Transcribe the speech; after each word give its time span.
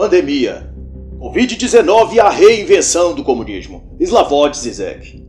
Pandemia. 0.00 0.66
Covid-19 1.18 2.14
e 2.14 2.20
a 2.20 2.30
reinvenção 2.30 3.12
do 3.12 3.22
comunismo. 3.22 3.94
Slavoj 4.00 4.56
Zizek. 4.56 5.22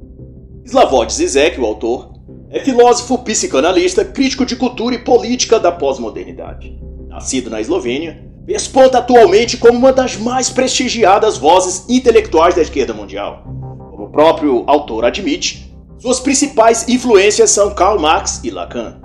Slavoj 0.63 1.11
Zizek, 1.11 1.59
o 1.59 1.65
autor, 1.65 2.13
é 2.49 2.61
filósofo, 2.61 3.17
psicanalista, 3.17 4.05
crítico 4.05 4.45
de 4.45 4.55
cultura 4.55 4.95
e 4.95 4.99
política 4.99 5.59
da 5.59 5.73
pós-modernidade. 5.73 6.73
Nascido 7.09 7.49
na 7.49 7.59
Eslovênia, 7.59 8.23
desponta 8.45 8.99
atualmente 8.99 9.57
como 9.57 9.77
uma 9.77 9.91
das 9.91 10.15
mais 10.15 10.49
prestigiadas 10.49 11.37
vozes 11.37 11.83
intelectuais 11.89 12.55
da 12.55 12.61
esquerda 12.61 12.93
mundial. 12.93 13.43
Como 13.91 14.05
o 14.05 14.09
próprio 14.09 14.63
autor 14.67 15.03
admite, 15.03 15.69
suas 15.99 16.21
principais 16.21 16.87
influências 16.87 17.51
são 17.51 17.75
Karl 17.75 17.99
Marx 17.99 18.39
e 18.41 18.49
Lacan. 18.49 19.01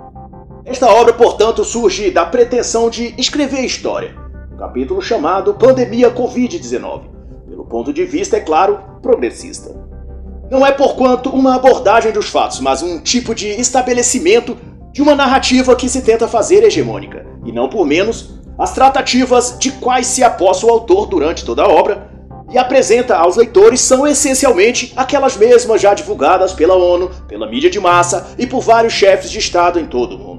Esta 0.65 0.89
obra, 0.89 1.13
portanto, 1.13 1.65
surge 1.65 2.13
da 2.13 2.25
pretensão 2.25 2.89
de 2.89 3.15
escrever 3.19 3.65
história, 3.65 4.26
capítulo 4.57 5.03
chamado 5.03 5.55
Pandemia 5.55 6.11
Covid-19, 6.11 7.03
pelo 7.49 7.65
ponto 7.65 7.93
de 7.93 8.05
vista, 8.05 8.37
é 8.37 8.41
claro, 8.41 8.81
progressista. 9.03 9.75
Não 10.51 10.67
é 10.67 10.73
porquanto 10.73 11.31
uma 11.31 11.57
abordagem 11.57 12.13
dos 12.13 12.29
fatos, 12.29 12.61
mas 12.61 12.83
um 12.83 12.99
tipo 12.99 13.35
de 13.35 13.49
estabelecimento 13.49 14.57
de 14.93 15.03
uma 15.03 15.15
narrativa 15.15 15.77
que 15.77 15.89
se 15.89 16.01
tenta 16.01 16.27
fazer 16.27 16.63
hegemônica, 16.65 17.27
e 17.45 17.53
não 17.53 17.69
por 17.69 17.85
menos 17.85 18.41
as 18.59 18.73
tratativas 18.73 19.57
de 19.59 19.71
quais 19.73 20.07
se 20.07 20.25
aposta 20.25 20.67
o 20.67 20.71
autor 20.71 21.07
durante 21.07 21.45
toda 21.45 21.63
a 21.63 21.69
obra 21.69 22.11
e 22.51 22.57
apresenta 22.57 23.17
aos 23.17 23.37
leitores 23.37 23.81
são 23.81 24.07
essencialmente 24.07 24.93
aquelas 24.97 25.37
mesmas 25.37 25.81
já 25.81 25.93
divulgadas 25.93 26.53
pela 26.53 26.75
ONU, 26.75 27.11
pela 27.29 27.47
mídia 27.47 27.69
de 27.69 27.81
massa 27.81 28.29
e 28.39 28.47
por 28.47 28.61
vários 28.61 28.93
chefes 28.93 29.31
de 29.31 29.39
Estado 29.39 29.79
em 29.79 29.87
todo 29.87 30.17
o 30.17 30.19
mundo. 30.19 30.36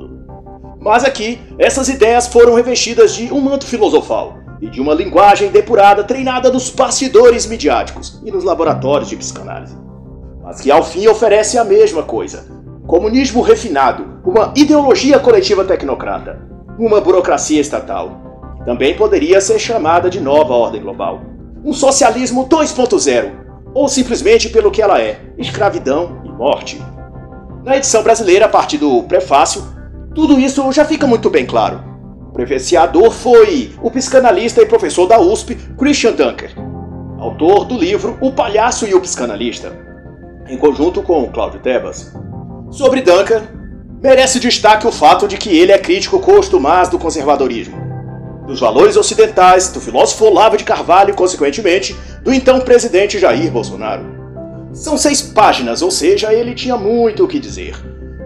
Mas 0.88 1.04
aqui, 1.04 1.38
essas 1.60 1.90
ideias 1.90 2.28
foram 2.28 2.56
revestidas 2.56 3.14
de 3.14 3.30
um 3.34 3.42
manto 3.42 3.66
filosofal 3.66 4.38
e 4.62 4.70
de 4.70 4.80
uma 4.80 4.94
linguagem 4.94 5.50
depurada 5.50 6.02
treinada 6.02 6.50
nos 6.50 6.70
bastidores 6.70 7.46
midiáticos 7.46 8.22
e 8.24 8.32
nos 8.32 8.46
laboratórios 8.46 9.10
de 9.10 9.18
psicanálise. 9.18 9.76
Mas 10.42 10.62
que 10.62 10.72
ao 10.72 10.82
fim 10.82 11.06
oferece 11.08 11.58
a 11.58 11.66
mesma 11.66 12.04
coisa: 12.04 12.46
comunismo 12.88 13.42
refinado, 13.42 14.22
uma 14.24 14.54
ideologia 14.56 15.20
coletiva 15.20 15.66
tecnocrata, 15.66 16.40
uma 16.80 17.02
burocracia 17.02 17.60
estatal. 17.60 18.62
Também 18.64 18.96
poderia 18.96 19.42
ser 19.42 19.60
chamada 19.60 20.10
de 20.10 20.22
nova 20.22 20.54
ordem 20.54 20.82
global. 20.82 21.20
Um 21.66 21.74
socialismo 21.74 22.48
2.0, 22.48 23.32
ou 23.74 23.90
simplesmente 23.90 24.48
pelo 24.48 24.72
que 24.72 24.82
ela 24.82 25.02
é: 25.02 25.20
escravidão 25.38 26.22
e 26.24 26.30
morte. 26.30 26.82
Na 27.66 27.76
edição 27.76 28.02
brasileira, 28.02 28.46
a 28.46 28.50
partir 28.50 28.78
do 28.78 29.04
prefácio, 29.04 29.76
tudo 30.18 30.40
isso 30.40 30.72
já 30.72 30.84
fica 30.84 31.06
muito 31.06 31.30
bem 31.30 31.46
claro. 31.46 31.80
O 32.30 32.34
prefaciador 32.34 33.12
foi 33.12 33.72
o 33.84 33.92
psicanalista 33.92 34.60
e 34.60 34.66
professor 34.66 35.06
da 35.06 35.20
USP, 35.20 35.54
Christian 35.78 36.14
Dunker, 36.14 36.56
autor 37.20 37.66
do 37.66 37.78
livro 37.78 38.18
O 38.20 38.32
Palhaço 38.32 38.88
e 38.88 38.96
o 38.96 39.00
Psicanalista, 39.00 39.78
em 40.50 40.58
conjunto 40.58 41.04
com 41.04 41.32
Cláudio 41.32 41.60
Tebas. 41.60 42.12
Sobre 42.72 43.02
Dunker, 43.02 43.44
merece 44.02 44.40
destaque 44.40 44.88
o 44.88 44.92
fato 44.92 45.28
de 45.28 45.38
que 45.38 45.56
ele 45.56 45.72
é 45.72 45.78
crítico 45.78 46.20
costumaz 46.20 46.90
do 46.90 46.98
conservadorismo, 46.98 47.78
dos 48.48 48.60
valores 48.60 48.98
ocidentais, 48.98 49.70
do 49.70 49.80
filósofo 49.80 50.26
Olavo 50.26 50.58
de 50.58 50.64
Carvalho 50.64 51.12
e, 51.12 51.16
consequentemente, 51.16 51.96
do 52.24 52.34
então 52.34 52.60
presidente 52.62 53.20
Jair 53.20 53.52
Bolsonaro. 53.52 54.04
São 54.74 54.98
seis 54.98 55.22
páginas, 55.22 55.84
ou 55.84 55.92
seja, 55.92 56.34
ele 56.34 56.56
tinha 56.56 56.76
muito 56.76 57.24
o 57.24 57.28
que 57.28 57.40
dizer 57.40 57.76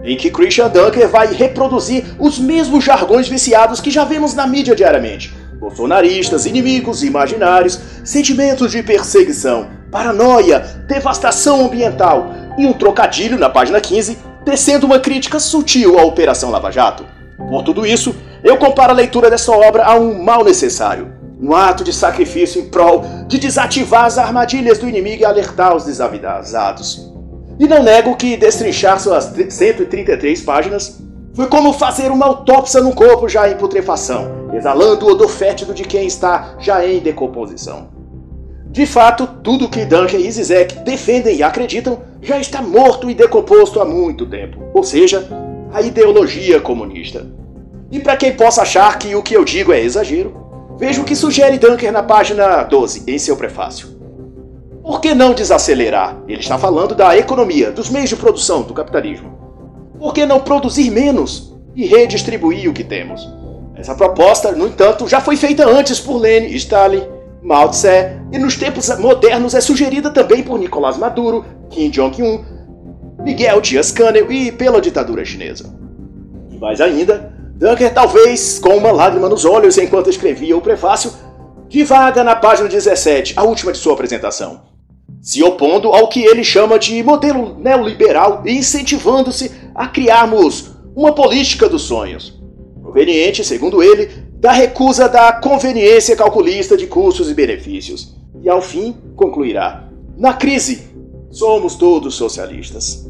em 0.04 0.16
que 0.16 0.30
Christian 0.30 0.68
Dunker 0.68 1.08
vai 1.08 1.32
reproduzir 1.32 2.04
os 2.18 2.38
mesmos 2.38 2.84
jargões 2.84 3.28
viciados 3.28 3.80
que 3.80 3.90
já 3.90 4.04
vemos 4.04 4.34
na 4.34 4.46
mídia 4.46 4.74
diariamente. 4.74 5.34
Bolsonaristas, 5.58 6.44
inimigos 6.44 7.04
imaginários, 7.04 7.78
sentimentos 8.04 8.72
de 8.72 8.82
perseguição, 8.82 9.68
paranoia, 9.90 10.58
devastação 10.88 11.66
ambiental 11.66 12.32
e 12.58 12.66
um 12.66 12.72
trocadilho 12.72 13.38
na 13.38 13.48
página 13.48 13.80
15, 13.80 14.18
tecendo 14.44 14.86
uma 14.86 14.98
crítica 14.98 15.38
sutil 15.38 15.98
à 15.98 16.04
Operação 16.04 16.50
Lava 16.50 16.72
Jato. 16.72 17.06
Por 17.36 17.62
tudo 17.62 17.86
isso, 17.86 18.14
eu 18.42 18.56
comparo 18.56 18.90
a 18.90 18.96
leitura 18.96 19.30
dessa 19.30 19.52
obra 19.52 19.84
a 19.84 19.94
um 19.94 20.20
mal 20.20 20.42
necessário, 20.42 21.12
um 21.40 21.54
ato 21.54 21.84
de 21.84 21.92
sacrifício 21.92 22.60
em 22.60 22.68
prol 22.68 23.04
de 23.28 23.38
desativar 23.38 24.04
as 24.06 24.18
armadilhas 24.18 24.78
do 24.78 24.88
inimigo 24.88 25.22
e 25.22 25.24
alertar 25.24 25.76
os 25.76 25.84
desavisados. 25.84 27.11
E 27.58 27.66
não 27.66 27.82
nego 27.82 28.16
que 28.16 28.36
destrinchar 28.36 28.98
suas 28.98 29.32
133 29.48 30.42
páginas 30.42 31.00
foi 31.34 31.46
como 31.46 31.72
fazer 31.72 32.10
uma 32.10 32.26
autópsia 32.26 32.80
num 32.80 32.92
corpo 32.92 33.28
já 33.28 33.48
em 33.48 33.56
putrefação, 33.56 34.50
exalando 34.52 35.06
o 35.06 35.10
odor 35.10 35.28
fétido 35.28 35.72
de 35.72 35.84
quem 35.84 36.06
está 36.06 36.56
já 36.58 36.86
em 36.86 37.00
decomposição. 37.00 37.88
De 38.70 38.86
fato, 38.86 39.26
tudo 39.42 39.68
que 39.68 39.84
Duncan 39.84 40.16
e 40.16 40.30
Zizek 40.30 40.80
defendem 40.80 41.36
e 41.36 41.42
acreditam 41.42 42.00
já 42.22 42.38
está 42.38 42.62
morto 42.62 43.10
e 43.10 43.14
decomposto 43.14 43.80
há 43.80 43.84
muito 43.84 44.26
tempo, 44.26 44.58
ou 44.72 44.82
seja, 44.82 45.28
a 45.72 45.82
ideologia 45.82 46.60
comunista. 46.60 47.26
E 47.90 48.00
para 48.00 48.16
quem 48.16 48.32
possa 48.32 48.62
achar 48.62 48.98
que 48.98 49.14
o 49.14 49.22
que 49.22 49.36
eu 49.36 49.44
digo 49.44 49.72
é 49.72 49.80
exagero, 49.82 50.34
veja 50.78 51.02
o 51.02 51.04
que 51.04 51.14
sugere 51.14 51.58
Dunker 51.58 51.92
na 51.92 52.02
página 52.02 52.62
12, 52.62 53.04
em 53.06 53.18
seu 53.18 53.36
prefácio. 53.36 53.91
Por 54.82 55.00
que 55.00 55.14
não 55.14 55.32
desacelerar? 55.32 56.20
Ele 56.26 56.40
está 56.40 56.58
falando 56.58 56.92
da 56.92 57.16
economia, 57.16 57.70
dos 57.70 57.88
meios 57.88 58.08
de 58.08 58.16
produção, 58.16 58.62
do 58.62 58.74
capitalismo. 58.74 59.38
Por 59.96 60.12
que 60.12 60.26
não 60.26 60.40
produzir 60.40 60.90
menos 60.90 61.54
e 61.76 61.86
redistribuir 61.86 62.68
o 62.68 62.72
que 62.72 62.82
temos? 62.82 63.28
Essa 63.76 63.94
proposta, 63.94 64.50
no 64.50 64.66
entanto, 64.66 65.06
já 65.06 65.20
foi 65.20 65.36
feita 65.36 65.68
antes 65.68 66.00
por 66.00 66.16
Lenin, 66.16 66.48
Stalin, 66.56 67.04
Mao 67.40 67.68
Tse 67.68 68.18
e 68.32 68.38
nos 68.38 68.56
tempos 68.56 68.88
modernos 68.98 69.54
é 69.54 69.60
sugerida 69.60 70.10
também 70.10 70.42
por 70.42 70.58
Nicolás 70.58 70.96
Maduro, 70.96 71.44
Kim 71.70 71.88
Jong-un, 71.88 72.44
Miguel 73.22 73.60
Dias-Canel 73.60 74.32
e 74.32 74.50
pela 74.50 74.80
ditadura 74.80 75.24
chinesa. 75.24 75.72
E 76.50 76.58
mais 76.58 76.80
ainda, 76.80 77.32
Dunker 77.54 77.94
talvez 77.94 78.58
com 78.58 78.76
uma 78.76 78.90
lágrima 78.90 79.28
nos 79.28 79.44
olhos 79.44 79.78
enquanto 79.78 80.10
escrevia 80.10 80.56
o 80.56 80.60
prefácio, 80.60 81.12
divaga 81.68 82.24
na 82.24 82.34
página 82.34 82.68
17, 82.68 83.34
a 83.36 83.44
última 83.44 83.70
de 83.70 83.78
sua 83.78 83.94
apresentação 83.94 84.71
se 85.22 85.40
opondo 85.40 85.88
ao 85.88 86.08
que 86.08 86.20
ele 86.20 86.42
chama 86.42 86.80
de 86.80 87.00
modelo 87.00 87.56
neoliberal 87.56 88.42
e 88.44 88.58
incentivando-se 88.58 89.52
a 89.72 89.86
criarmos 89.86 90.72
uma 90.96 91.14
política 91.14 91.68
dos 91.68 91.82
sonhos, 91.82 92.42
proveniente, 92.82 93.44
segundo 93.44 93.80
ele, 93.80 94.10
da 94.34 94.50
recusa 94.50 95.08
da 95.08 95.32
conveniência 95.32 96.16
calculista 96.16 96.76
de 96.76 96.88
custos 96.88 97.30
e 97.30 97.34
benefícios. 97.34 98.16
E 98.42 98.50
ao 98.50 98.60
fim 98.60 98.96
concluirá: 99.14 99.88
na 100.18 100.34
crise, 100.34 100.88
somos 101.30 101.76
todos 101.76 102.16
socialistas. 102.16 103.08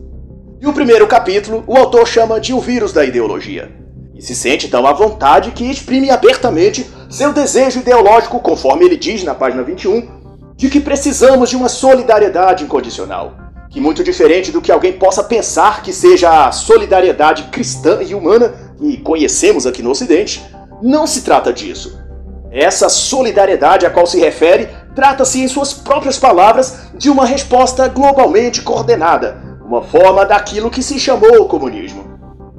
E 0.61 0.67
o 0.67 0.73
primeiro 0.75 1.07
capítulo 1.07 1.65
o 1.67 1.77
autor 1.79 2.07
chama 2.07 2.39
de 2.39 2.53
o 2.53 2.61
vírus 2.61 2.93
da 2.93 3.07
ideologia. 3.07 3.73
E 4.15 4.21
se 4.21 4.35
sente 4.35 4.69
tão 4.69 4.87
à 4.87 4.93
vontade 4.93 5.53
que 5.53 5.65
exprime 5.65 6.11
abertamente 6.11 6.87
seu 7.09 7.33
desejo 7.33 7.81
ideológico, 7.81 8.39
conforme 8.39 8.85
ele 8.85 8.97
diz 8.99 9.25
na 9.25 9.35
página 9.35 9.63
21, 9.63 10.22
de 10.63 10.71
que 10.71 10.79
precisamos 10.79 11.51
de 11.51 11.57
uma 11.57 11.69
solidariedade 11.69 12.63
incondicional, 12.63 13.35
que 13.69 13.81
muito 13.81 14.05
diferente 14.05 14.53
do 14.53 14.63
que 14.63 14.71
alguém 14.71 14.93
possa 14.93 15.25
pensar 15.25 15.83
que 15.83 15.93
seja 15.93 16.47
a 16.47 16.53
solidariedade 16.53 17.49
cristã 17.51 18.01
e 18.01 18.15
humana 18.15 18.55
que 18.79 18.99
conhecemos 18.99 19.67
aqui 19.67 19.83
no 19.83 19.91
Ocidente, 19.91 20.41
não 20.81 21.05
se 21.05 21.23
trata 21.23 21.53
disso. 21.53 22.01
Essa 22.49 22.89
solidariedade 22.89 23.85
a 23.85 23.91
qual 23.91 24.07
se 24.07 24.21
refere 24.21 24.69
trata-se, 24.95 25.43
em 25.43 25.49
suas 25.49 25.73
próprias 25.73 26.17
palavras, 26.17 26.83
de 26.95 27.11
uma 27.11 27.27
resposta 27.27 27.89
globalmente 27.89 28.63
coordenada, 28.63 29.37
uma 29.67 29.83
forma 29.83 30.25
daquilo 30.25 30.71
que 30.71 30.81
se 30.81 30.97
chamou 30.97 31.49
comunismo. 31.49 32.12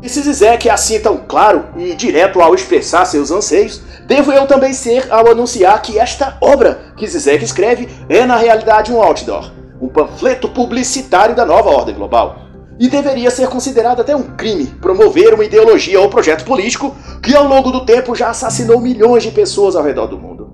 E 0.03 0.09
se 0.09 0.21
Zizek 0.21 0.67
é 0.67 0.71
assim 0.73 0.99
tão 0.99 1.17
claro 1.17 1.63
e 1.77 1.95
direto 1.95 2.41
ao 2.41 2.53
expressar 2.53 3.05
seus 3.05 3.31
anseios, 3.31 3.81
devo 4.05 4.33
eu 4.33 4.45
também 4.45 4.73
ser 4.73 5.07
ao 5.09 5.31
anunciar 5.31 5.81
que 5.81 5.97
esta 5.97 6.37
obra 6.41 6.91
que 6.97 7.07
Zizek 7.07 7.41
escreve 7.41 7.87
é 8.09 8.25
na 8.25 8.35
realidade 8.35 8.91
um 8.91 9.01
outdoor, 9.01 9.49
um 9.81 9.87
panfleto 9.87 10.49
publicitário 10.49 11.33
da 11.33 11.45
nova 11.45 11.69
ordem 11.69 11.95
global. 11.95 12.35
E 12.77 12.89
deveria 12.89 13.31
ser 13.31 13.47
considerado 13.47 14.01
até 14.01 14.13
um 14.13 14.35
crime 14.35 14.65
promover 14.65 15.33
uma 15.33 15.45
ideologia 15.45 16.01
ou 16.01 16.09
projeto 16.09 16.43
político 16.43 16.93
que 17.21 17.33
ao 17.33 17.47
longo 17.47 17.71
do 17.71 17.85
tempo 17.85 18.13
já 18.13 18.29
assassinou 18.29 18.81
milhões 18.81 19.23
de 19.23 19.31
pessoas 19.31 19.73
ao 19.73 19.83
redor 19.83 20.07
do 20.07 20.17
mundo. 20.17 20.51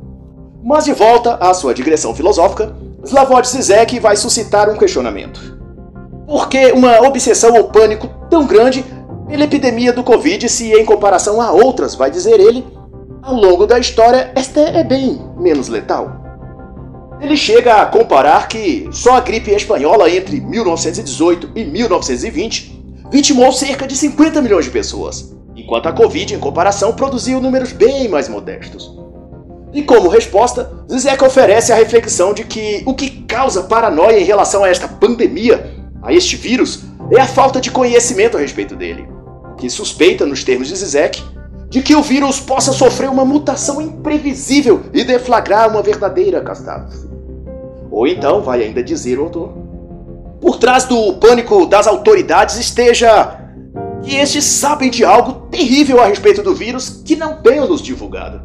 Mas 0.63 0.85
de 0.85 0.93
volta 0.93 1.35
à 1.41 1.55
sua 1.55 1.73
digressão 1.73 2.13
filosófica, 2.13 2.75
Slavoj 3.03 3.47
Zizek 3.47 3.99
vai 3.99 4.15
suscitar 4.15 4.69
um 4.69 4.77
questionamento. 4.77 5.57
Por 6.27 6.47
que 6.49 6.71
uma 6.73 7.01
obsessão 7.01 7.55
ou 7.55 7.69
pânico 7.69 8.07
tão 8.29 8.45
grande 8.45 8.85
pela 9.29 9.43
epidemia 9.43 9.93
do 9.93 10.03
Covid 10.03 10.49
se, 10.49 10.73
em 10.73 10.83
comparação 10.83 11.39
a 11.39 11.51
outras, 11.51 11.93
vai 11.93 12.09
dizer 12.09 12.39
ele, 12.39 12.65
ao 13.21 13.35
longo 13.35 13.67
da 13.67 13.77
história, 13.77 14.31
esta 14.35 14.59
é 14.59 14.83
bem 14.83 15.21
menos 15.37 15.69
letal. 15.69 16.19
Ele 17.21 17.37
chega 17.37 17.75
a 17.75 17.85
comparar 17.85 18.47
que 18.47 18.89
só 18.91 19.17
a 19.17 19.19
gripe 19.19 19.51
espanhola 19.51 20.09
entre 20.09 20.41
1918 20.41 21.51
e 21.55 21.63
1920 21.63 22.83
vitimou 23.11 23.51
cerca 23.51 23.85
de 23.85 23.95
50 23.95 24.41
milhões 24.41 24.65
de 24.65 24.71
pessoas, 24.71 25.35
enquanto 25.55 25.87
a 25.87 25.91
Covid, 25.91 26.33
em 26.33 26.39
comparação, 26.39 26.93
produziu 26.93 27.39
números 27.39 27.71
bem 27.71 28.07
mais 28.07 28.27
modestos. 28.27 28.97
E 29.71 29.83
como 29.83 30.09
resposta, 30.09 30.71
Zizek 30.89 31.23
oferece 31.23 31.71
a 31.71 31.75
reflexão 31.75 32.33
de 32.33 32.43
que 32.43 32.81
o 32.83 32.95
que 32.95 33.09
causa 33.27 33.61
paranoia 33.61 34.19
em 34.19 34.23
relação 34.23 34.63
a 34.63 34.69
esta 34.69 34.87
pandemia, 34.87 35.71
a 36.01 36.11
este 36.11 36.35
vírus, 36.35 36.83
é 37.11 37.21
a 37.21 37.27
falta 37.27 37.61
de 37.61 37.69
conhecimento 37.69 38.35
a 38.35 38.39
respeito 38.39 38.75
dele. 38.75 39.18
Que 39.59 39.69
suspeita, 39.69 40.25
nos 40.25 40.43
termos 40.43 40.69
de 40.69 40.75
Zizek, 40.75 41.21
de 41.69 41.81
que 41.81 41.93
o 41.93 42.01
vírus 42.01 42.39
possa 42.39 42.71
sofrer 42.71 43.09
uma 43.09 43.25
mutação 43.25 43.81
imprevisível 43.81 44.83
e 44.93 45.03
deflagrar 45.03 45.69
uma 45.69 45.81
verdadeira 45.81 46.41
catástrofe. 46.41 47.07
Ou 47.91 48.07
então, 48.07 48.41
vai 48.41 48.63
ainda 48.63 48.81
dizer 48.81 49.19
o 49.19 49.23
autor, 49.23 49.53
por 50.39 50.57
trás 50.57 50.85
do 50.85 51.13
pânico 51.15 51.65
das 51.65 51.87
autoridades 51.87 52.57
esteja 52.57 53.37
que 54.01 54.15
estes 54.15 54.45
sabem 54.45 54.89
de 54.89 55.03
algo 55.03 55.47
terrível 55.49 56.01
a 56.01 56.07
respeito 56.07 56.41
do 56.41 56.55
vírus 56.55 57.01
que 57.03 57.17
não 57.17 57.41
tenham 57.41 57.67
nos 57.67 57.81
divulgado. 57.81 58.41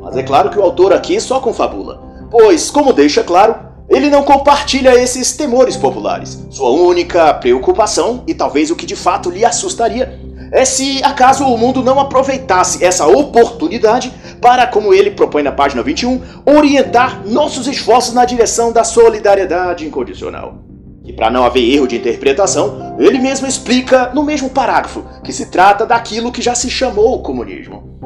Mas 0.00 0.16
é 0.16 0.22
claro 0.22 0.50
que 0.50 0.58
o 0.58 0.62
autor 0.62 0.92
aqui 0.92 1.20
só 1.20 1.40
confabula, 1.40 2.00
pois, 2.30 2.70
como 2.70 2.92
deixa 2.92 3.24
claro, 3.24 3.56
ele 3.88 4.08
não 4.08 4.22
compartilha 4.22 4.94
esses 4.94 5.36
temores 5.36 5.76
populares. 5.76 6.46
Sua 6.50 6.70
única 6.70 7.34
preocupação, 7.34 8.22
e 8.26 8.34
talvez 8.34 8.70
o 8.70 8.76
que 8.76 8.86
de 8.86 8.94
fato 8.94 9.30
lhe 9.30 9.44
assustaria, 9.44 10.27
é 10.50 10.64
se 10.64 11.02
acaso 11.02 11.44
o 11.44 11.58
mundo 11.58 11.82
não 11.82 12.00
aproveitasse 12.00 12.84
essa 12.84 13.06
oportunidade 13.06 14.12
para, 14.40 14.66
como 14.66 14.94
ele 14.94 15.10
propõe 15.10 15.42
na 15.42 15.52
página 15.52 15.82
21, 15.82 16.20
orientar 16.46 17.22
nossos 17.26 17.66
esforços 17.66 18.14
na 18.14 18.24
direção 18.24 18.72
da 18.72 18.84
solidariedade 18.84 19.86
incondicional. 19.86 20.58
E 21.04 21.12
para 21.12 21.30
não 21.30 21.44
haver 21.44 21.62
erro 21.62 21.88
de 21.88 21.96
interpretação, 21.96 22.96
ele 22.98 23.18
mesmo 23.18 23.46
explica 23.46 24.10
no 24.14 24.22
mesmo 24.22 24.50
parágrafo 24.50 25.02
que 25.24 25.32
se 25.32 25.46
trata 25.46 25.86
daquilo 25.86 26.30
que 26.30 26.42
já 26.42 26.54
se 26.54 26.68
chamou 26.68 27.22
comunismo. 27.22 27.98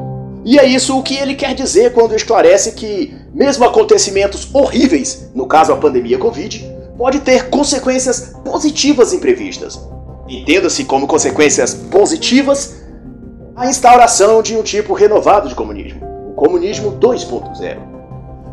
E 0.45 0.57
é 0.57 0.65
isso 0.65 0.97
o 0.97 1.03
que 1.03 1.15
ele 1.15 1.35
quer 1.35 1.53
dizer 1.53 1.93
quando 1.93 2.15
esclarece 2.15 2.73
que, 2.73 3.13
mesmo 3.33 3.65
acontecimentos 3.65 4.47
horríveis, 4.53 5.29
no 5.33 5.47
caso 5.47 5.71
a 5.71 5.77
pandemia 5.77 6.17
Covid, 6.17 6.65
pode 6.97 7.19
ter 7.19 7.49
consequências 7.49 8.35
positivas 8.43 9.13
imprevistas. 9.13 9.79
Entenda-se 10.33 10.83
como 10.85 11.05
consequências 11.05 11.75
positivas 11.75 12.81
a 13.55 13.69
instauração 13.69 14.41
de 14.41 14.57
um 14.57 14.63
tipo 14.63 14.93
renovado 14.93 15.47
de 15.47 15.53
comunismo, 15.53 16.01
o 16.29 16.33
comunismo 16.33 16.93
2.0. 16.93 17.77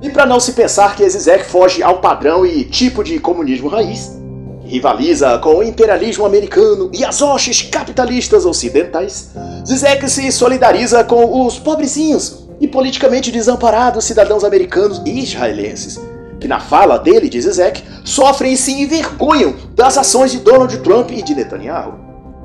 E 0.02 0.10
para 0.10 0.26
não 0.26 0.38
se 0.38 0.52
pensar 0.52 0.94
que 0.94 1.08
Zizek 1.08 1.44
foge 1.44 1.82
ao 1.82 2.00
padrão 2.00 2.44
e 2.44 2.64
tipo 2.64 3.02
de 3.02 3.18
comunismo 3.18 3.68
raiz, 3.68 4.14
rivaliza 4.62 5.38
com 5.38 5.56
o 5.56 5.62
imperialismo 5.62 6.26
americano 6.26 6.90
e 6.92 7.02
as 7.02 7.22
hostes 7.22 7.62
capitalistas 7.62 8.44
ocidentais, 8.44 9.30
Zizek 9.66 10.08
se 10.10 10.30
solidariza 10.30 11.02
com 11.02 11.46
os 11.46 11.58
pobrezinhos 11.58 12.46
e 12.60 12.68
politicamente 12.68 13.32
desamparados 13.32 14.04
cidadãos 14.04 14.44
americanos 14.44 15.00
e 15.06 15.18
israelenses, 15.18 15.98
que 16.38 16.46
na 16.46 16.60
fala 16.60 16.98
dele, 16.98 17.28
de 17.28 17.40
Zizek, 17.40 17.82
sofrem 18.04 18.52
e 18.52 18.56
se 18.56 18.72
envergonham 18.72 19.54
das 19.80 19.96
ações 19.96 20.30
de 20.30 20.40
Donald 20.40 20.76
Trump 20.80 21.10
e 21.10 21.22
de 21.22 21.34
Netanyahu. 21.34 21.94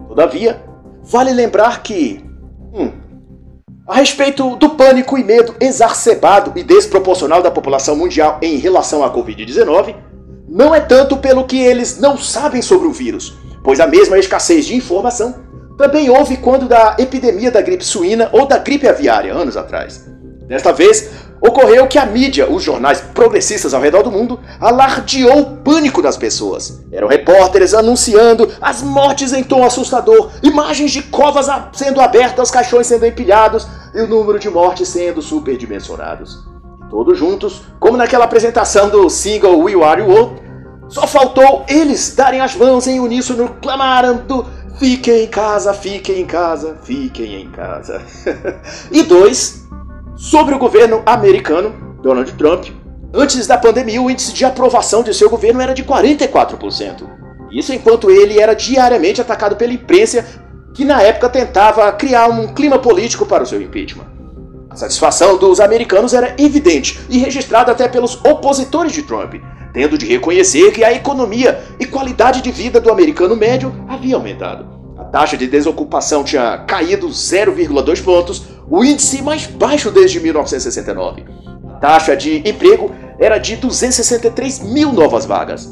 Todavia, 0.07 0.63
vale 1.03 1.33
lembrar 1.33 1.83
que, 1.83 2.23
hum, 2.73 2.93
a 3.85 3.95
respeito 3.95 4.55
do 4.55 4.69
pânico 4.69 5.17
e 5.17 5.23
medo 5.23 5.53
exacerbado 5.59 6.53
e 6.55 6.63
desproporcional 6.63 7.43
da 7.43 7.51
população 7.51 7.93
mundial 7.93 8.39
em 8.41 8.55
relação 8.55 9.03
à 9.03 9.13
Covid-19, 9.13 9.97
não 10.47 10.73
é 10.73 10.79
tanto 10.79 11.17
pelo 11.17 11.43
que 11.43 11.59
eles 11.59 11.99
não 11.99 12.17
sabem 12.17 12.61
sobre 12.61 12.87
o 12.87 12.93
vírus, 12.93 13.35
pois 13.65 13.81
a 13.81 13.85
mesma 13.85 14.17
escassez 14.17 14.65
de 14.65 14.73
informação 14.73 15.35
também 15.77 16.09
houve 16.09 16.37
quando 16.37 16.69
da 16.69 16.95
epidemia 16.97 17.51
da 17.51 17.61
gripe 17.61 17.83
suína 17.83 18.29
ou 18.31 18.45
da 18.45 18.59
gripe 18.59 18.87
aviária, 18.87 19.33
anos 19.33 19.57
atrás. 19.57 20.05
Desta 20.47 20.71
vez, 20.71 21.11
ocorreu 21.41 21.87
que 21.87 21.97
a 21.97 22.05
mídia, 22.05 22.49
os 22.49 22.63
jornais 22.63 23.01
progressistas 23.01 23.73
ao 23.73 23.81
redor 23.81 24.03
do 24.03 24.11
mundo, 24.11 24.39
alardeou 24.59 25.39
o 25.39 25.57
pânico 25.57 26.01
das 26.01 26.17
pessoas. 26.17 26.81
Eram 26.91 27.07
repórteres 27.07 27.73
anunciando 27.73 28.51
as 28.61 28.81
mortes 28.81 29.33
em 29.33 29.43
tom 29.43 29.63
assustador, 29.63 30.31
imagens 30.41 30.91
de 30.91 31.03
covas 31.03 31.47
sendo 31.73 32.01
abertas, 32.01 32.51
caixões 32.51 32.87
sendo 32.87 33.05
empilhados 33.05 33.67
e 33.93 34.01
o 34.01 34.07
número 34.07 34.39
de 34.39 34.49
mortes 34.49 34.89
sendo 34.89 35.21
superdimensionados. 35.21 36.43
Todos 36.89 37.17
juntos, 37.17 37.61
como 37.79 37.97
naquela 37.97 38.25
apresentação 38.25 38.89
do 38.89 39.09
single 39.09 39.59
We 39.59 39.73
Are 39.83 40.01
You 40.01 40.45
só 40.87 41.07
faltou 41.07 41.65
eles 41.67 42.15
darem 42.15 42.41
as 42.41 42.55
mãos 42.55 42.87
em 42.87 42.99
uníssono, 42.99 43.55
clamando: 43.61 44.45
Fiquem 44.77 45.23
em 45.23 45.27
casa, 45.27 45.73
fiquem 45.73 46.21
em 46.21 46.25
casa, 46.25 46.77
fiquem 46.83 47.41
em 47.41 47.49
casa. 47.49 48.01
e 48.91 49.03
dois, 49.03 49.64
sobre 50.15 50.55
o 50.55 50.59
governo 50.59 51.01
americano, 51.05 51.97
Donald 52.01 52.31
Trump, 52.33 52.67
antes 53.13 53.47
da 53.47 53.57
pandemia, 53.57 54.01
o 54.01 54.09
índice 54.09 54.33
de 54.33 54.45
aprovação 54.45 55.03
de 55.03 55.13
seu 55.13 55.29
governo 55.29 55.61
era 55.61 55.73
de 55.73 55.83
44%. 55.83 57.03
Isso 57.51 57.73
enquanto 57.73 58.09
ele 58.09 58.39
era 58.39 58.53
diariamente 58.53 59.21
atacado 59.21 59.55
pela 59.55 59.73
imprensa, 59.73 60.25
que 60.73 60.83
na 60.83 61.01
época 61.01 61.29
tentava 61.29 61.91
criar 61.93 62.27
um 62.27 62.53
clima 62.53 62.77
político 62.77 63.25
para 63.25 63.43
o 63.43 63.45
seu 63.45 63.61
impeachment. 63.61 64.05
A 64.69 64.75
satisfação 64.75 65.37
dos 65.37 65.61
americanos 65.61 66.13
era 66.13 66.35
evidente 66.37 66.99
e 67.09 67.17
registrada 67.17 67.71
até 67.71 67.87
pelos 67.87 68.15
opositores 68.25 68.91
de 68.91 69.03
Trump, 69.03 69.35
tendo 69.73 69.97
de 69.97 70.05
reconhecer 70.05 70.71
que 70.71 70.83
a 70.83 70.91
economia 70.91 71.63
e 71.79 71.85
qualidade 71.85 72.41
de 72.41 72.51
vida 72.51 72.79
do 72.81 72.91
americano 72.91 73.37
médio 73.37 73.73
havia 73.87 74.15
aumentado. 74.15 74.67
A 74.97 75.03
taxa 75.05 75.37
de 75.37 75.47
desocupação 75.47 76.23
tinha 76.23 76.57
caído 76.59 77.07
0,2 77.07 78.03
pontos, 78.03 78.54
o 78.69 78.83
índice 78.83 79.21
mais 79.21 79.45
baixo 79.45 79.91
desde 79.91 80.19
1969. 80.19 81.25
A 81.69 81.73
taxa 81.77 82.15
de 82.15 82.37
emprego 82.47 82.91
era 83.19 83.37
de 83.37 83.55
263 83.55 84.59
mil 84.59 84.91
novas 84.91 85.25
vagas. 85.25 85.65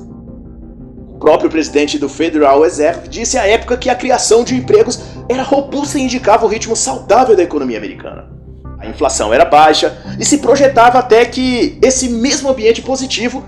O 1.09 1.17
próprio 1.19 1.49
presidente 1.49 1.97
do 1.97 2.09
Federal 2.09 2.61
Reserve 2.61 3.07
disse 3.07 3.37
à 3.37 3.47
época 3.47 3.77
que 3.77 3.89
a 3.89 3.95
criação 3.95 4.43
de 4.43 4.55
empregos 4.55 5.01
era 5.29 5.43
robusta 5.43 5.97
e 5.97 6.01
indicava 6.01 6.45
o 6.45 6.49
ritmo 6.49 6.75
saudável 6.75 7.35
da 7.35 7.43
economia 7.43 7.77
americana. 7.77 8.29
A 8.77 8.87
inflação 8.87 9.33
era 9.33 9.45
baixa 9.45 9.97
e 10.19 10.25
se 10.25 10.39
projetava 10.39 10.99
até 10.99 11.25
que 11.25 11.79
esse 11.81 12.09
mesmo 12.09 12.49
ambiente 12.49 12.81
positivo 12.81 13.45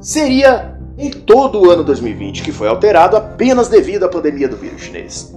seria 0.00 0.78
em 0.96 1.10
todo 1.10 1.60
o 1.60 1.70
ano 1.70 1.84
2020, 1.84 2.42
que 2.42 2.50
foi 2.50 2.66
alterado 2.66 3.16
apenas 3.16 3.68
devido 3.68 4.04
à 4.04 4.08
pandemia 4.08 4.48
do 4.48 4.56
vírus 4.56 4.80
chinês. 4.80 5.32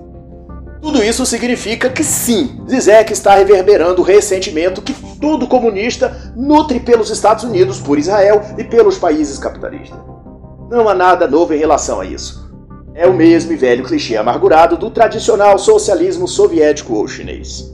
Tudo 0.81 1.04
isso 1.04 1.25
significa 1.25 1.89
que 1.89 2.04
sim, 2.04 2.60
Zizek 2.68 3.13
está 3.13 3.36
reverberando 3.36 4.01
o 4.01 4.03
ressentimento 4.03 4.82
que 4.82 4.94
todo 5.20 5.48
comunista 5.48 6.34
nutre 6.36 6.79
pelos 6.79 7.12
Estados 7.12 7.44
Unidos, 7.44 7.79
por 7.79 8.00
Israel 8.00 8.41
e 8.58 8.63
pelos 8.63 8.98
países 8.98 9.38
capitalistas. 9.38 10.00
Não 10.70 10.89
há 10.89 10.96
nada 10.96 11.27
novo 11.27 11.53
em 11.53 11.58
relação 11.58 12.01
a 12.01 12.06
isso. 12.06 12.50
É 12.96 13.08
o 13.08 13.13
mesmo 13.13 13.51
e 13.53 13.56
velho 13.56 13.84
clichê 13.84 14.17
amargurado 14.17 14.75
do 14.75 14.89
tradicional 14.89 15.60
socialismo 15.60 16.27
soviético 16.27 16.96
ou 16.96 17.08
chinês. 17.08 17.72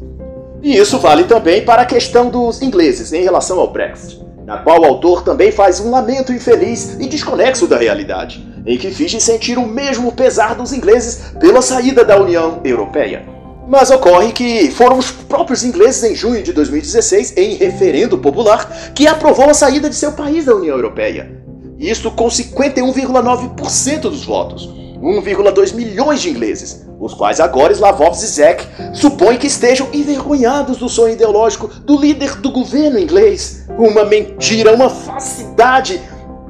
E 0.61 0.75
isso 0.75 0.99
vale 0.99 1.23
também 1.23 1.63
para 1.63 1.83
a 1.83 1.85
questão 1.85 2.29
dos 2.29 2.61
ingleses 2.61 3.13
em 3.13 3.23
relação 3.23 3.59
ao 3.59 3.71
Brexit 3.71 4.27
na 4.47 4.57
qual 4.59 4.79
o 4.79 4.85
autor 4.85 5.23
também 5.23 5.51
faz 5.51 5.81
um 5.81 5.91
lamento 5.91 6.31
infeliz 6.31 6.97
e 6.97 7.05
desconexo 7.05 7.67
da 7.67 7.77
realidade, 7.77 8.47
em 8.67 8.77
que 8.77 8.91
finge 8.91 9.19
sentir 9.21 9.57
o 9.57 9.65
mesmo 9.65 10.11
pesar 10.11 10.53
dos 10.53 10.73
ingleses 10.73 11.31
pela 11.39 11.61
saída 11.61 12.03
da 12.03 12.21
União 12.21 12.59
Europeia. 12.63 13.25
Mas 13.67 13.89
ocorre 13.89 14.31
que 14.31 14.69
foram 14.71 14.97
os 14.97 15.09
próprios 15.09 15.63
ingleses 15.63 16.03
em 16.03 16.15
junho 16.15 16.43
de 16.43 16.53
2016, 16.53 17.35
em 17.35 17.55
referendo 17.55 18.17
popular, 18.17 18.91
que 18.93 19.07
aprovou 19.07 19.49
a 19.49 19.53
saída 19.53 19.89
de 19.89 19.95
seu 19.95 20.11
país 20.11 20.45
da 20.45 20.55
União 20.55 20.75
Europeia. 20.75 21.31
Isto 21.79 22.09
com 22.11 22.27
51,9% 22.27 23.99
dos 24.01 24.25
votos, 24.25 24.67
1,2 25.01 25.73
milhões 25.73 26.21
de 26.21 26.29
ingleses, 26.29 26.85
os 26.99 27.13
quais 27.13 27.39
agora 27.39 27.73
Slavov 27.73 28.15
Zizek 28.15 28.65
supõe 28.93 29.37
que 29.37 29.47
estejam 29.47 29.87
envergonhados 29.93 30.77
do 30.77 30.89
sonho 30.89 31.13
ideológico 31.13 31.67
do 31.67 31.99
líder 31.99 32.37
do 32.37 32.51
governo 32.51 32.97
inglês. 32.97 33.67
Uma 33.77 34.05
mentira, 34.05 34.73
uma 34.73 34.89
falsidade, 34.89 36.01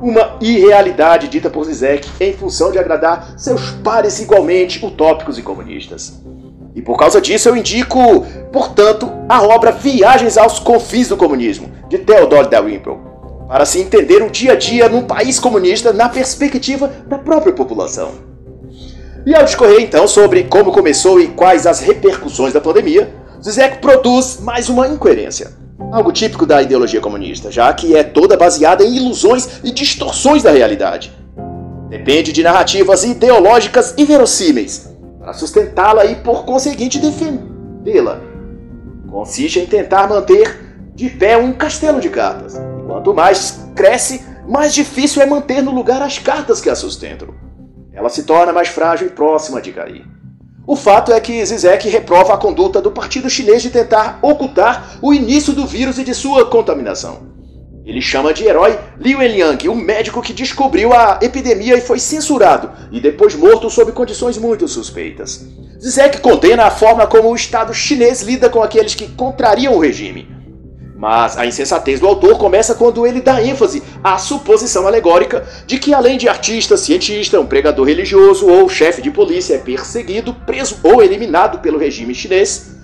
uma 0.01 0.37
irrealidade 0.41 1.27
dita 1.27 1.49
por 1.49 1.65
Zizek 1.65 2.07
em 2.19 2.33
função 2.33 2.71
de 2.71 2.79
agradar 2.79 3.33
seus 3.37 3.71
pares 3.71 4.19
igualmente 4.19 4.85
utópicos 4.85 5.37
e 5.37 5.41
comunistas. 5.41 6.21
E 6.75 6.81
por 6.81 6.97
causa 6.97 7.19
disso 7.19 7.49
eu 7.49 7.57
indico, 7.57 8.25
portanto, 8.51 9.11
a 9.27 9.41
obra 9.41 9.71
Viagens 9.71 10.37
aos 10.37 10.59
Confins 10.59 11.07
do 11.07 11.17
Comunismo, 11.17 11.71
de 11.89 11.97
Theodore 11.97 12.49
Dalrymple, 12.49 12.97
para 13.47 13.65
se 13.65 13.79
entender 13.79 14.21
o 14.21 14.29
dia 14.29 14.51
a 14.51 14.55
dia 14.55 14.87
num 14.87 15.03
país 15.03 15.39
comunista 15.39 15.91
na 15.91 16.07
perspectiva 16.07 16.91
da 17.07 17.17
própria 17.17 17.53
população. 17.53 18.11
E 19.25 19.33
ao 19.33 19.43
discorrer 19.43 19.81
então 19.81 20.07
sobre 20.07 20.43
como 20.43 20.71
começou 20.71 21.19
e 21.19 21.27
quais 21.27 21.65
as 21.65 21.79
repercussões 21.79 22.53
da 22.53 22.61
pandemia, 22.61 23.11
Zizek 23.41 23.79
produz 23.79 24.39
mais 24.41 24.69
uma 24.69 24.87
incoerência. 24.87 25.51
Algo 25.91 26.11
típico 26.11 26.45
da 26.45 26.61
ideologia 26.61 26.99
comunista, 26.99 27.49
já 27.49 27.73
que 27.73 27.95
é 27.95 28.03
toda 28.03 28.35
baseada 28.35 28.83
em 28.83 28.97
ilusões 28.97 29.61
e 29.63 29.71
distorções 29.71 30.43
da 30.43 30.51
realidade. 30.51 31.15
Depende 31.89 32.33
de 32.33 32.43
narrativas 32.43 33.05
ideológicas 33.05 33.93
inverossímeis 33.97 34.93
para 35.17 35.31
sustentá-la 35.33 36.05
e, 36.05 36.15
por 36.15 36.43
conseguinte, 36.43 36.99
defendê-la. 36.99 38.21
Consiste 39.09 39.59
em 39.59 39.65
tentar 39.65 40.07
manter 40.09 40.89
de 40.93 41.09
pé 41.09 41.37
um 41.37 41.53
castelo 41.53 42.01
de 42.01 42.09
cartas. 42.09 42.59
Quanto 42.85 43.13
mais 43.13 43.65
cresce, 43.73 44.25
mais 44.47 44.73
difícil 44.73 45.21
é 45.21 45.25
manter 45.25 45.61
no 45.61 45.71
lugar 45.71 46.01
as 46.01 46.19
cartas 46.19 46.59
que 46.59 46.69
a 46.69 46.75
sustentam. 46.75 47.29
Ela 47.93 48.09
se 48.09 48.23
torna 48.23 48.51
mais 48.51 48.67
frágil 48.67 49.07
e 49.07 49.11
próxima 49.11 49.61
de 49.61 49.71
cair. 49.71 50.16
O 50.67 50.75
fato 50.75 51.13
é 51.13 51.19
que 51.21 51.45
Zizek 51.45 51.87
reprova 51.87 52.33
a 52.33 52.37
conduta 52.37 52.81
do 52.81 52.91
partido 52.91 53.29
chinês 53.29 53.61
de 53.61 53.69
tentar 53.69 54.19
ocultar 54.21 54.97
o 55.01 55.13
início 55.13 55.53
do 55.53 55.65
vírus 55.65 55.97
e 55.97 56.03
de 56.03 56.13
sua 56.13 56.43
contaminação. 56.43 57.19
Ele 57.85 58.01
chama 58.01 58.33
de 58.33 58.43
herói 58.43 58.77
Liu 58.99 59.23
Enliang, 59.23 59.69
o 59.69 59.73
médico 59.73 60.21
que 60.21 60.33
descobriu 60.33 60.91
a 60.91 61.19
epidemia 61.21 61.77
e 61.77 61.81
foi 61.81 61.99
censurado, 61.99 62.69
e 62.91 62.99
depois 62.99 63.33
morto 63.33 63.69
sob 63.69 63.93
condições 63.93 64.37
muito 64.37 64.67
suspeitas. 64.67 65.47
Zizek 65.79 66.19
condena 66.19 66.65
a 66.65 66.71
forma 66.71 67.07
como 67.07 67.29
o 67.29 67.35
Estado 67.35 67.73
chinês 67.73 68.21
lida 68.21 68.49
com 68.49 68.61
aqueles 68.61 68.93
que 68.93 69.07
contrariam 69.07 69.73
o 69.73 69.79
regime. 69.79 70.36
Mas 70.97 71.37
a 71.37 71.45
insensatez 71.45 71.99
do 71.99 72.07
autor 72.07 72.39
começa 72.39 72.73
quando 72.73 73.05
ele 73.05 73.21
dá 73.21 73.41
ênfase 73.41 73.83
à 74.03 74.17
suposição 74.17 74.87
alegórica 74.87 75.45
de 75.67 75.77
que, 75.77 75.93
além 75.93 76.17
de 76.17 76.27
artista, 76.27 76.75
cientista, 76.75 77.39
um 77.39 77.45
pregador 77.45 77.85
religioso 77.85 78.47
ou 78.47 78.67
chefe 78.67 78.99
de 78.99 79.11
polícia 79.11 79.53
é 79.53 79.59
perseguido, 79.59 80.33
preso 80.33 80.79
ou 80.81 81.03
eliminado 81.03 81.59
pelo 81.59 81.77
regime 81.77 82.15
chinês. 82.15 82.75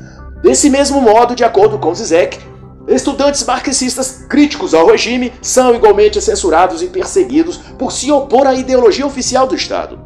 Desse 0.43 0.70
mesmo 0.70 1.01
modo, 1.01 1.36
de 1.36 1.43
acordo 1.43 1.79
com 1.79 1.96
Zizek, 1.96 2.38
Estudantes 2.86 3.46
marxistas 3.46 4.25
críticos 4.29 4.74
ao 4.74 4.86
regime 4.86 5.32
são 5.41 5.74
igualmente 5.74 6.22
censurados 6.22 6.82
e 6.82 6.88
perseguidos 6.88 7.58
por 7.79 7.93
se 7.93 8.12
opor 8.12 8.46
à 8.46 8.53
ideologia 8.53 9.08
oficial 9.08 9.48
do 9.48 9.55
Estado. 9.55 10.00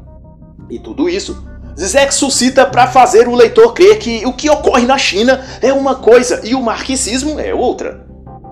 E 0.70 0.78
tudo 0.78 1.10
isso 1.10 1.44
Zizek 1.80 2.12
suscita 2.12 2.66
para 2.66 2.88
fazer 2.88 3.28
o 3.28 3.36
leitor 3.36 3.72
crer 3.72 4.00
que 4.00 4.26
o 4.26 4.34
que 4.34 4.50
ocorre 4.50 4.88
na 4.88 4.98
China 4.98 5.46
é 5.62 5.72
uma 5.72 5.94
coisa 5.94 6.42
e 6.44 6.56
o 6.56 6.62
marxismo 6.62 7.40
é 7.40 7.54
outra. 7.54 8.04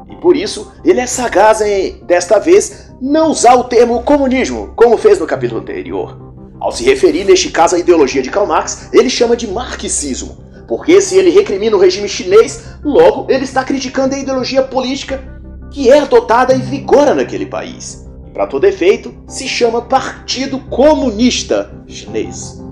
E 0.07 0.15
por 0.17 0.37
isso 0.37 0.71
ele 0.83 0.99
é 0.99 1.07
sagaz 1.07 1.59
em, 1.59 2.03
desta 2.03 2.37
vez, 2.37 2.91
não 3.01 3.31
usar 3.31 3.55
o 3.55 3.63
termo 3.63 4.03
comunismo, 4.03 4.73
como 4.75 4.95
fez 4.95 5.17
no 5.19 5.25
capítulo 5.25 5.61
anterior. 5.61 6.35
Ao 6.59 6.71
se 6.71 6.83
referir, 6.83 7.23
neste 7.25 7.49
caso, 7.49 7.75
à 7.75 7.79
ideologia 7.79 8.21
de 8.21 8.29
Karl 8.29 8.45
Marx, 8.45 8.89
ele 8.93 9.09
chama 9.09 9.35
de 9.35 9.47
marxismo, 9.47 10.37
porque 10.67 11.01
se 11.01 11.17
ele 11.17 11.31
recrimina 11.31 11.75
o 11.75 11.79
regime 11.79 12.07
chinês, 12.07 12.65
logo 12.83 13.25
ele 13.31 13.43
está 13.43 13.63
criticando 13.63 14.13
a 14.13 14.19
ideologia 14.19 14.61
política 14.61 15.23
que 15.71 15.89
é 15.89 15.97
adotada 15.97 16.53
e 16.53 16.59
vigora 16.59 17.15
naquele 17.15 17.47
país. 17.47 18.07
E 18.27 18.29
para 18.29 18.45
todo 18.45 18.65
efeito, 18.65 19.15
se 19.27 19.47
chama 19.47 19.81
Partido 19.81 20.59
Comunista 20.59 21.71
Chinês. 21.87 22.64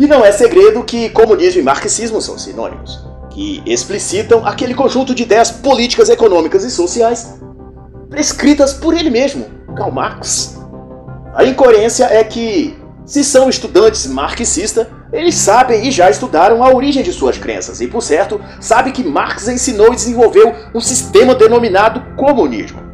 E 0.00 0.06
não 0.06 0.24
é 0.24 0.32
segredo 0.32 0.82
que 0.82 1.10
comunismo 1.10 1.60
e 1.60 1.62
marxismo 1.62 2.22
são 2.22 2.38
sinônimos, 2.38 3.06
que 3.28 3.62
explicitam 3.66 4.46
aquele 4.46 4.72
conjunto 4.72 5.14
de 5.14 5.24
ideias 5.24 5.50
políticas, 5.50 6.08
econômicas 6.08 6.64
e 6.64 6.70
sociais 6.70 7.38
prescritas 8.08 8.72
por 8.72 8.94
ele 8.94 9.10
mesmo, 9.10 9.44
Karl 9.76 9.92
Marx. 9.92 10.58
A 11.34 11.44
incoerência 11.44 12.06
é 12.06 12.24
que, 12.24 12.78
se 13.04 13.22
são 13.22 13.50
estudantes 13.50 14.06
marxistas, 14.06 14.86
eles 15.12 15.34
sabem 15.34 15.86
e 15.86 15.90
já 15.90 16.08
estudaram 16.08 16.64
a 16.64 16.74
origem 16.74 17.02
de 17.02 17.12
suas 17.12 17.36
crenças, 17.36 17.82
e 17.82 17.86
por 17.86 18.00
certo, 18.00 18.40
sabe 18.58 18.92
que 18.92 19.04
Marx 19.04 19.48
ensinou 19.48 19.92
e 19.92 19.96
desenvolveu 19.96 20.54
um 20.74 20.80
sistema 20.80 21.34
denominado 21.34 22.16
comunismo. 22.16 22.89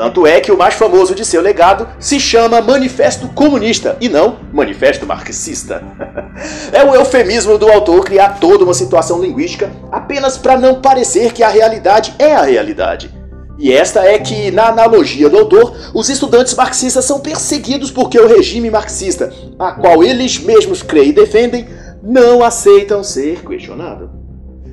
Tanto 0.00 0.26
é 0.26 0.40
que 0.40 0.50
o 0.50 0.56
mais 0.56 0.72
famoso 0.72 1.14
de 1.14 1.26
seu 1.26 1.42
legado 1.42 1.86
se 1.98 2.18
chama 2.18 2.62
Manifesto 2.62 3.28
Comunista 3.28 3.98
e 4.00 4.08
não 4.08 4.38
Manifesto 4.50 5.04
Marxista. 5.04 5.82
é 6.72 6.82
o 6.82 6.94
eufemismo 6.94 7.58
do 7.58 7.70
autor 7.70 8.02
criar 8.02 8.40
toda 8.40 8.64
uma 8.64 8.72
situação 8.72 9.20
linguística 9.20 9.70
apenas 9.92 10.38
para 10.38 10.56
não 10.56 10.80
parecer 10.80 11.34
que 11.34 11.42
a 11.42 11.50
realidade 11.50 12.14
é 12.18 12.32
a 12.34 12.40
realidade. 12.40 13.14
E 13.58 13.74
esta 13.74 14.02
é 14.02 14.18
que, 14.18 14.50
na 14.50 14.68
analogia 14.68 15.28
do 15.28 15.36
autor, 15.36 15.76
os 15.92 16.08
estudantes 16.08 16.54
marxistas 16.54 17.04
são 17.04 17.20
perseguidos 17.20 17.90
porque 17.90 18.18
o 18.18 18.26
regime 18.26 18.70
marxista, 18.70 19.30
a 19.58 19.72
qual 19.72 20.02
eles 20.02 20.38
mesmos 20.38 20.82
creem 20.82 21.10
e 21.10 21.12
defendem, 21.12 21.68
não 22.02 22.42
aceitam 22.42 23.04
ser 23.04 23.44
questionado. 23.44 24.10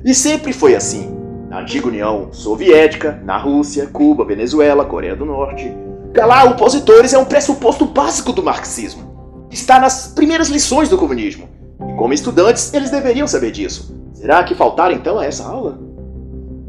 E 0.02 0.14
sempre 0.14 0.54
foi 0.54 0.74
assim. 0.74 1.17
Na 1.58 1.62
antiga 1.62 1.88
União 1.88 2.28
Soviética, 2.32 3.20
na 3.24 3.36
Rússia, 3.36 3.88
Cuba, 3.88 4.24
Venezuela, 4.24 4.84
Coreia 4.84 5.16
do 5.16 5.26
Norte. 5.26 5.68
Calar 6.14 6.46
opositores 6.46 7.12
é 7.12 7.18
um 7.18 7.24
pressuposto 7.24 7.84
básico 7.84 8.32
do 8.32 8.44
marxismo. 8.44 9.48
Está 9.50 9.80
nas 9.80 10.06
primeiras 10.06 10.48
lições 10.50 10.88
do 10.88 10.96
comunismo. 10.96 11.48
E 11.80 11.94
como 11.94 12.14
estudantes, 12.14 12.72
eles 12.72 12.92
deveriam 12.92 13.26
saber 13.26 13.50
disso. 13.50 13.92
Será 14.12 14.44
que 14.44 14.54
faltar 14.54 14.92
então 14.92 15.18
a 15.18 15.24
essa 15.24 15.48
aula? 15.48 15.80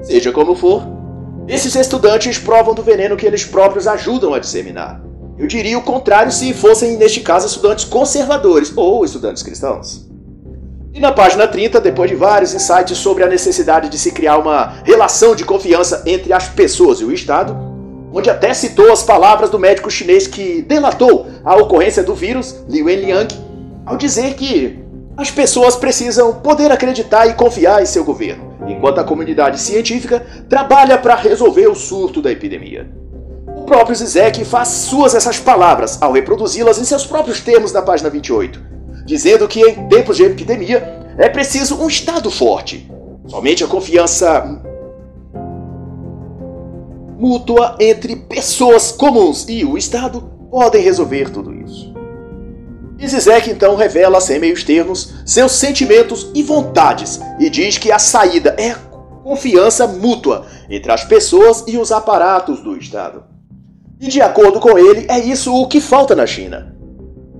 Seja 0.01 0.31
como 0.31 0.55
for, 0.55 0.81
esses 1.47 1.75
estudantes 1.75 2.39
provam 2.39 2.73
do 2.73 2.81
veneno 2.81 3.15
que 3.15 3.27
eles 3.27 3.45
próprios 3.45 3.85
ajudam 3.85 4.33
a 4.33 4.39
disseminar. 4.39 5.03
Eu 5.37 5.45
diria 5.45 5.77
o 5.77 5.83
contrário 5.83 6.31
se 6.31 6.51
fossem, 6.51 6.97
neste 6.97 7.19
caso, 7.19 7.45
estudantes 7.45 7.85
conservadores 7.85 8.75
ou 8.75 9.05
estudantes 9.05 9.43
cristãos. 9.43 10.08
E 10.93 10.99
na 10.99 11.11
página 11.11 11.47
30, 11.47 11.79
depois 11.79 12.09
de 12.09 12.15
vários 12.15 12.53
insights 12.53 12.97
sobre 12.97 13.23
a 13.23 13.27
necessidade 13.27 13.89
de 13.89 13.97
se 13.97 14.11
criar 14.11 14.37
uma 14.37 14.73
relação 14.83 15.35
de 15.35 15.45
confiança 15.45 16.03
entre 16.05 16.33
as 16.33 16.47
pessoas 16.49 16.99
e 16.99 17.05
o 17.05 17.11
Estado, 17.11 17.55
onde 18.11 18.29
até 18.29 18.53
citou 18.53 18.91
as 18.91 19.03
palavras 19.03 19.49
do 19.49 19.59
médico 19.59 19.91
chinês 19.91 20.25
que 20.25 20.61
delatou 20.63 21.27
a 21.45 21.55
ocorrência 21.55 22.01
do 22.01 22.15
vírus, 22.15 22.63
Li 22.67 22.81
Wenliang, 22.81 23.33
ao 23.85 23.97
dizer 23.97 24.33
que 24.33 24.79
as 25.15 25.29
pessoas 25.29 25.75
precisam 25.75 26.33
poder 26.33 26.71
acreditar 26.71 27.27
e 27.27 27.33
confiar 27.33 27.81
em 27.81 27.85
seu 27.85 28.03
governo 28.03 28.49
enquanto 28.67 28.99
a 28.99 29.03
comunidade 29.03 29.59
científica 29.59 30.25
trabalha 30.47 30.97
para 30.97 31.15
resolver 31.15 31.67
o 31.67 31.75
surto 31.75 32.21
da 32.21 32.31
epidemia. 32.31 32.89
O 33.47 33.63
próprio 33.63 33.95
Zizek 33.95 34.45
faz 34.45 34.67
suas 34.69 35.15
essas 35.15 35.39
palavras 35.39 36.01
ao 36.01 36.11
reproduzi-las 36.11 36.79
em 36.79 36.83
seus 36.83 37.05
próprios 37.05 37.41
termos 37.41 37.71
na 37.71 37.81
página 37.81 38.09
28, 38.09 38.61
dizendo 39.09 39.47
que 39.47 39.59
em 39.59 39.87
tempos 39.87 40.17
de 40.17 40.23
epidemia 40.23 41.15
é 41.17 41.27
preciso 41.27 41.81
um 41.81 41.87
Estado 41.87 42.29
forte. 42.29 42.89
Somente 43.27 43.63
a 43.63 43.67
confiança 43.67 44.61
mútua 47.17 47.75
entre 47.79 48.15
pessoas 48.15 48.91
comuns 48.91 49.47
e 49.49 49.65
o 49.65 49.79
Estado 49.79 50.21
podem 50.51 50.83
resolver 50.83 51.31
tudo 51.31 51.55
isso. 51.55 51.91
E 52.99 53.07
Zizek 53.07 53.49
então 53.49 53.75
revela, 53.75 54.21
sem 54.21 54.39
meios 54.39 54.63
termos, 54.63 55.15
seus 55.25 55.53
sentimentos 55.53 56.29
e 56.35 56.43
vontades 56.43 57.19
e 57.39 57.49
diz 57.49 57.79
que 57.79 57.91
a 57.91 57.97
saída 57.97 58.55
é 58.59 58.75
confiança 59.23 59.87
mútua 59.87 60.45
entre 60.69 60.91
as 60.91 61.03
pessoas 61.03 61.63
e 61.67 61.77
os 61.77 61.91
aparatos 61.91 62.61
do 62.61 62.77
Estado. 62.77 63.23
E 63.99 64.07
de 64.07 64.21
acordo 64.21 64.59
com 64.59 64.77
ele, 64.77 65.07
é 65.09 65.17
isso 65.19 65.51
o 65.53 65.67
que 65.67 65.81
falta 65.81 66.15
na 66.15 66.27
China. 66.27 66.78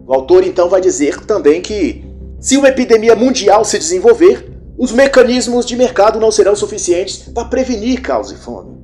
O 0.09 0.13
autor 0.15 0.43
então 0.43 0.67
vai 0.67 0.81
dizer 0.81 1.23
também 1.23 1.61
que, 1.61 2.03
se 2.39 2.57
uma 2.57 2.69
epidemia 2.69 3.15
mundial 3.15 3.63
se 3.63 3.77
desenvolver, 3.77 4.59
os 4.75 4.91
mecanismos 4.91 5.67
de 5.67 5.75
mercado 5.75 6.19
não 6.19 6.31
serão 6.31 6.55
suficientes 6.55 7.29
para 7.31 7.45
prevenir 7.45 8.01
caos 8.01 8.31
e 8.31 8.35
fome. 8.35 8.75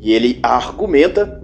E 0.00 0.12
ele 0.12 0.40
argumenta 0.42 1.40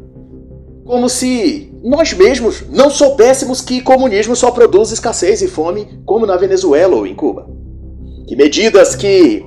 como 0.85 1.09
se 1.09 1.73
nós 1.85 2.13
mesmos 2.13 2.65
não 2.69 2.91
soubéssemos 2.91 3.61
que 3.61 3.81
comunismo 3.81 4.35
só 4.35 4.51
produz 4.51 4.91
escassez 4.91 5.43
e 5.43 5.47
fome, 5.47 6.03
como 6.05 6.27
na 6.27 6.37
Venezuela 6.37 6.97
ou 6.97 7.07
em 7.07 7.15
Cuba. 7.15 7.49
Que 8.27 8.35
medidas 8.35 8.97
que 8.97 9.47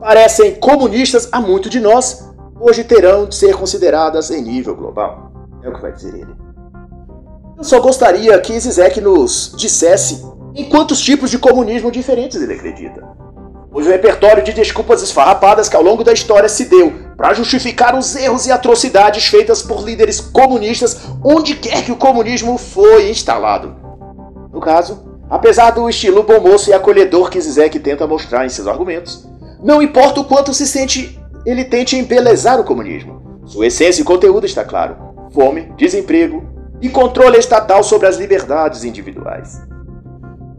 parecem 0.00 0.56
comunistas 0.56 1.28
a 1.30 1.40
muito 1.40 1.70
de 1.70 1.78
nós, 1.78 2.28
hoje 2.60 2.82
terão 2.82 3.26
de 3.26 3.36
ser 3.36 3.54
consideradas 3.54 4.32
em 4.32 4.42
nível 4.42 4.74
global. 4.74 5.30
É 5.62 5.68
o 5.68 5.74
que 5.74 5.82
vai 5.82 5.92
dizer 5.92 6.16
ele. 6.16 6.47
Eu 7.58 7.64
só 7.64 7.80
gostaria 7.80 8.38
que 8.40 8.58
Zizek 8.58 9.00
nos 9.00 9.52
dissesse 9.56 10.24
em 10.54 10.68
quantos 10.68 11.00
tipos 11.00 11.28
de 11.28 11.38
comunismo 11.38 11.90
diferentes 11.90 12.40
ele 12.40 12.54
acredita. 12.54 13.02
Pois 13.72 13.84
o 13.84 13.90
repertório 13.90 14.44
de 14.44 14.52
desculpas 14.52 15.02
esfarrapadas 15.02 15.68
que 15.68 15.74
ao 15.74 15.82
longo 15.82 16.04
da 16.04 16.12
história 16.12 16.48
se 16.48 16.66
deu 16.66 16.92
para 17.16 17.34
justificar 17.34 17.98
os 17.98 18.14
erros 18.14 18.46
e 18.46 18.52
atrocidades 18.52 19.26
feitas 19.26 19.60
por 19.60 19.82
líderes 19.82 20.20
comunistas 20.20 21.00
onde 21.22 21.56
quer 21.56 21.84
que 21.84 21.90
o 21.90 21.96
comunismo 21.96 22.56
foi 22.56 23.10
instalado. 23.10 23.74
No 24.52 24.60
caso, 24.60 25.18
apesar 25.28 25.72
do 25.72 25.90
estilo 25.90 26.22
bom 26.22 26.40
moço 26.40 26.70
e 26.70 26.72
acolhedor 26.72 27.28
que 27.28 27.40
Zizek 27.40 27.80
tenta 27.80 28.06
mostrar 28.06 28.46
em 28.46 28.48
seus 28.48 28.68
argumentos, 28.68 29.28
não 29.60 29.82
importa 29.82 30.20
o 30.20 30.24
quanto 30.24 30.54
se 30.54 30.66
sente 30.66 31.20
ele 31.44 31.64
tente 31.64 31.96
embelezar 31.96 32.60
o 32.60 32.64
comunismo. 32.64 33.20
Sua 33.44 33.66
essência 33.66 34.00
e 34.00 34.04
conteúdo 34.04 34.46
está 34.46 34.64
claro: 34.64 34.96
fome, 35.32 35.72
desemprego 35.76 36.47
e 36.80 36.88
controle 36.88 37.38
estatal 37.38 37.82
sobre 37.82 38.06
as 38.06 38.16
liberdades 38.16 38.84
individuais. 38.84 39.60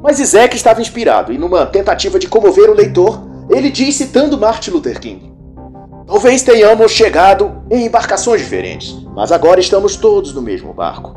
Mas 0.01 0.17
Zizek 0.17 0.55
estava 0.55 0.81
inspirado 0.81 1.33
e, 1.33 1.37
numa 1.37 1.65
tentativa 1.65 2.17
de 2.17 2.27
comover 2.27 2.69
o 2.69 2.73
leitor, 2.73 3.21
ele 3.49 3.69
diz 3.69 3.95
citando 3.95 4.37
Martin 4.37 4.71
Luther 4.71 4.99
King: 4.99 5.33
Talvez 6.07 6.41
tenhamos 6.41 6.91
chegado 6.91 7.63
em 7.69 7.85
embarcações 7.85 8.41
diferentes, 8.41 8.95
mas 9.13 9.31
agora 9.31 9.59
estamos 9.59 9.95
todos 9.95 10.33
no 10.33 10.41
mesmo 10.41 10.73
barco. 10.73 11.15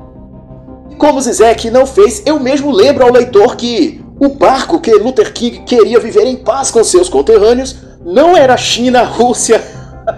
E 0.90 0.96
como 0.96 1.20
Zizek 1.20 1.70
não 1.70 1.86
fez, 1.86 2.22
eu 2.26 2.38
mesmo 2.40 2.70
lembro 2.70 3.04
ao 3.04 3.12
leitor 3.12 3.56
que 3.56 4.04
o 4.20 4.28
barco 4.28 4.80
que 4.80 4.92
Luther 4.92 5.32
King 5.32 5.60
queria 5.60 5.98
viver 5.98 6.26
em 6.26 6.36
paz 6.36 6.70
com 6.70 6.82
seus 6.84 7.08
conterrâneos 7.08 7.76
não 8.04 8.36
era 8.36 8.56
China, 8.56 9.02
Rússia 9.02 9.62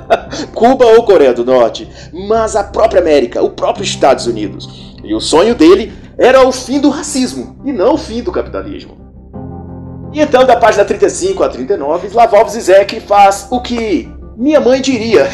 Cuba 0.55 0.87
ou 0.87 1.05
Coreia 1.05 1.33
do 1.33 1.45
Norte, 1.45 1.89
mas 2.13 2.57
a 2.57 2.65
própria 2.65 3.01
América, 3.01 3.43
o 3.43 3.51
próprio 3.51 3.85
Estados 3.85 4.27
Unidos. 4.27 4.95
E 5.03 5.15
o 5.15 5.21
sonho 5.21 5.55
dele 5.55 5.93
era 6.17 6.47
o 6.47 6.53
fim 6.53 6.81
do 6.81 6.91
racismo 6.91 7.57
e 7.65 7.73
não 7.73 7.95
o 7.95 7.99
fim 7.99 8.23
do 8.23 8.33
capitalismo. 8.33 8.97
E 10.13 10.21
então, 10.21 10.45
da 10.47 10.57
página 10.57 10.85
35 10.85 11.43
a 11.43 11.49
39, 11.49 12.07
Slavov 12.07 12.49
Zizek 12.49 13.01
faz 13.01 13.49
o 13.51 13.61
que 13.61 14.09
minha 14.37 14.61
mãe 14.61 14.81
diria: 14.81 15.29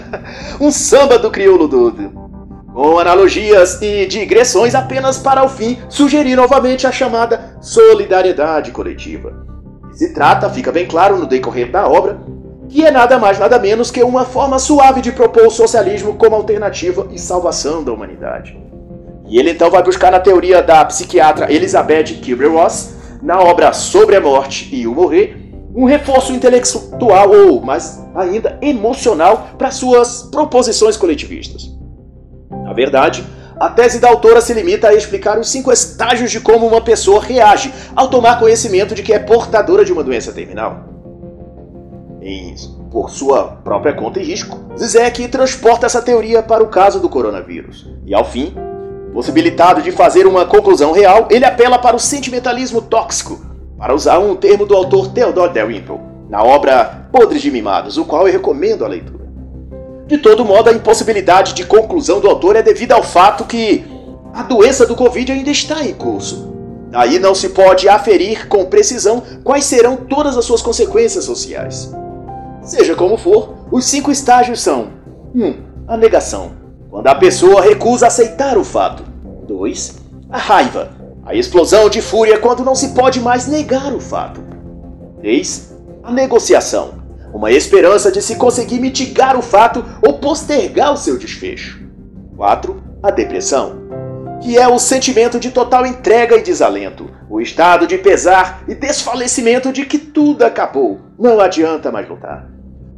um 0.60 0.70
samba 0.70 1.18
do 1.18 1.30
crioulo 1.30 1.68
doido. 1.68 2.24
Com 2.72 2.98
analogias 2.98 3.80
e 3.80 4.04
digressões 4.06 4.74
apenas 4.74 5.18
para 5.18 5.44
o 5.44 5.48
fim 5.48 5.78
sugerir 5.88 6.34
novamente 6.34 6.86
a 6.86 6.92
chamada 6.92 7.56
solidariedade 7.60 8.72
coletiva. 8.72 9.44
Se 9.92 10.12
trata, 10.12 10.50
fica 10.50 10.72
bem 10.72 10.86
claro 10.86 11.16
no 11.16 11.26
decorrer 11.26 11.70
da 11.70 11.86
obra, 11.86 12.18
que 12.68 12.84
é 12.84 12.90
nada 12.90 13.18
mais 13.18 13.38
nada 13.38 13.58
menos 13.58 13.90
que 13.90 14.02
uma 14.02 14.24
forma 14.24 14.58
suave 14.58 15.00
de 15.00 15.12
propor 15.12 15.46
o 15.46 15.50
socialismo 15.50 16.14
como 16.14 16.36
alternativa 16.36 17.06
e 17.10 17.18
salvação 17.18 17.82
da 17.82 17.92
humanidade. 17.92 18.58
E 19.26 19.38
ele 19.38 19.50
então 19.50 19.70
vai 19.70 19.82
buscar 19.82 20.10
na 20.10 20.20
teoria 20.20 20.62
da 20.62 20.84
psiquiatra 20.84 21.52
Elizabeth 21.52 22.20
Kubler-Ross, 22.24 22.94
na 23.22 23.40
obra 23.40 23.72
Sobre 23.72 24.16
a 24.16 24.20
Morte 24.20 24.68
e 24.74 24.86
o 24.86 24.94
Morrer, 24.94 25.36
um 25.74 25.86
reforço 25.86 26.32
intelectual 26.32 27.30
ou, 27.30 27.60
mais 27.60 28.00
ainda, 28.14 28.58
emocional 28.62 29.48
para 29.58 29.70
suas 29.70 30.22
proposições 30.22 30.96
coletivistas. 30.96 31.74
Na 32.64 32.72
verdade, 32.72 33.24
a 33.58 33.68
tese 33.70 33.98
da 33.98 34.08
autora 34.08 34.40
se 34.40 34.52
limita 34.52 34.88
a 34.88 34.94
explicar 34.94 35.38
os 35.38 35.48
cinco 35.48 35.72
estágios 35.72 36.30
de 36.30 36.40
como 36.40 36.66
uma 36.66 36.80
pessoa 36.80 37.20
reage 37.20 37.72
ao 37.96 38.08
tomar 38.08 38.38
conhecimento 38.38 38.94
de 38.94 39.02
que 39.02 39.12
é 39.12 39.18
portadora 39.18 39.84
de 39.84 39.92
uma 39.92 40.04
doença 40.04 40.32
terminal. 40.32 40.93
Em, 42.26 42.54
por 42.90 43.10
sua 43.10 43.58
própria 43.62 43.92
conta 43.92 44.18
e 44.18 44.24
risco, 44.24 44.58
Zizek 44.78 45.28
transporta 45.28 45.84
essa 45.84 46.00
teoria 46.00 46.42
para 46.42 46.64
o 46.64 46.68
caso 46.68 46.98
do 46.98 47.06
coronavírus. 47.06 47.86
E 48.06 48.14
ao 48.14 48.24
fim, 48.24 48.54
possibilitado 49.12 49.82
de 49.82 49.92
fazer 49.92 50.26
uma 50.26 50.46
conclusão 50.46 50.92
real, 50.92 51.28
ele 51.30 51.44
apela 51.44 51.78
para 51.78 51.94
o 51.94 52.00
sentimentalismo 52.00 52.80
tóxico, 52.80 53.44
para 53.76 53.94
usar 53.94 54.18
um 54.20 54.34
termo 54.34 54.64
do 54.64 54.74
autor 54.74 55.08
Theodore 55.08 55.52
Dalrymple, 55.52 56.00
na 56.30 56.42
obra 56.42 57.06
Podres 57.12 57.42
de 57.42 57.50
Mimados, 57.50 57.98
o 57.98 58.06
qual 58.06 58.26
eu 58.26 58.32
recomendo 58.32 58.86
a 58.86 58.88
leitura. 58.88 59.24
De 60.06 60.16
todo 60.16 60.46
modo, 60.46 60.70
a 60.70 60.72
impossibilidade 60.72 61.52
de 61.52 61.66
conclusão 61.66 62.20
do 62.20 62.28
autor 62.28 62.56
é 62.56 62.62
devida 62.62 62.94
ao 62.94 63.02
fato 63.02 63.44
que 63.44 63.84
a 64.32 64.42
doença 64.42 64.86
do 64.86 64.96
Covid 64.96 65.30
ainda 65.30 65.50
está 65.50 65.84
em 65.84 65.92
curso. 65.92 66.54
Daí 66.90 67.18
não 67.18 67.34
se 67.34 67.50
pode 67.50 67.86
aferir 67.86 68.48
com 68.48 68.64
precisão 68.64 69.22
quais 69.42 69.66
serão 69.66 69.96
todas 69.96 70.38
as 70.38 70.44
suas 70.46 70.62
consequências 70.62 71.24
sociais. 71.24 71.92
Seja 72.64 72.94
como 72.94 73.18
for, 73.18 73.54
os 73.70 73.84
cinco 73.84 74.10
estágios 74.10 74.62
são: 74.62 74.88
1. 75.34 75.44
Um, 75.44 75.54
a 75.86 75.96
negação, 75.98 76.52
quando 76.90 77.06
a 77.08 77.14
pessoa 77.14 77.60
recusa 77.60 78.06
aceitar 78.06 78.56
o 78.56 78.64
fato. 78.64 79.04
2. 79.46 79.96
A 80.30 80.38
raiva, 80.38 80.90
a 81.26 81.34
explosão 81.34 81.90
de 81.90 82.00
fúria 82.00 82.38
quando 82.38 82.64
não 82.64 82.74
se 82.74 82.88
pode 82.88 83.20
mais 83.20 83.46
negar 83.46 83.92
o 83.92 84.00
fato. 84.00 84.40
3. 85.20 85.74
A 86.02 86.10
negociação, 86.10 86.94
uma 87.34 87.52
esperança 87.52 88.10
de 88.10 88.22
se 88.22 88.36
conseguir 88.36 88.80
mitigar 88.80 89.36
o 89.36 89.42
fato 89.42 89.84
ou 90.00 90.14
postergar 90.14 90.92
o 90.92 90.96
seu 90.96 91.18
desfecho. 91.18 91.86
4. 92.34 92.82
A 93.02 93.10
depressão, 93.10 93.76
que 94.40 94.56
é 94.56 94.66
o 94.66 94.78
sentimento 94.78 95.38
de 95.38 95.50
total 95.50 95.84
entrega 95.84 96.36
e 96.36 96.42
desalento, 96.42 97.10
o 97.28 97.40
estado 97.40 97.86
de 97.86 97.98
pesar 97.98 98.62
e 98.66 98.74
desfalecimento 98.74 99.70
de 99.70 99.84
que 99.84 99.98
tudo 99.98 100.44
acabou, 100.44 101.00
não 101.18 101.40
adianta 101.40 101.92
mais 101.92 102.08
lutar. 102.08 102.53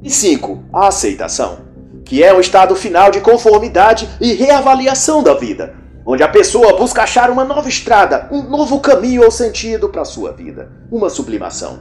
E 0.06 0.10
5. 0.10 0.66
A 0.72 0.86
aceitação, 0.86 1.58
que 2.04 2.22
é 2.22 2.32
o 2.32 2.38
estado 2.38 2.76
final 2.76 3.10
de 3.10 3.20
conformidade 3.20 4.08
e 4.20 4.34
reavaliação 4.34 5.20
da 5.20 5.34
vida, 5.34 5.74
onde 6.06 6.22
a 6.22 6.28
pessoa 6.28 6.76
busca 6.76 7.02
achar 7.02 7.28
uma 7.28 7.44
nova 7.44 7.68
estrada, 7.68 8.28
um 8.30 8.40
novo 8.42 8.78
caminho 8.78 9.24
ou 9.24 9.32
sentido 9.32 9.88
para 9.88 10.02
a 10.02 10.04
sua 10.04 10.30
vida, 10.30 10.70
uma 10.92 11.10
sublimação. 11.10 11.80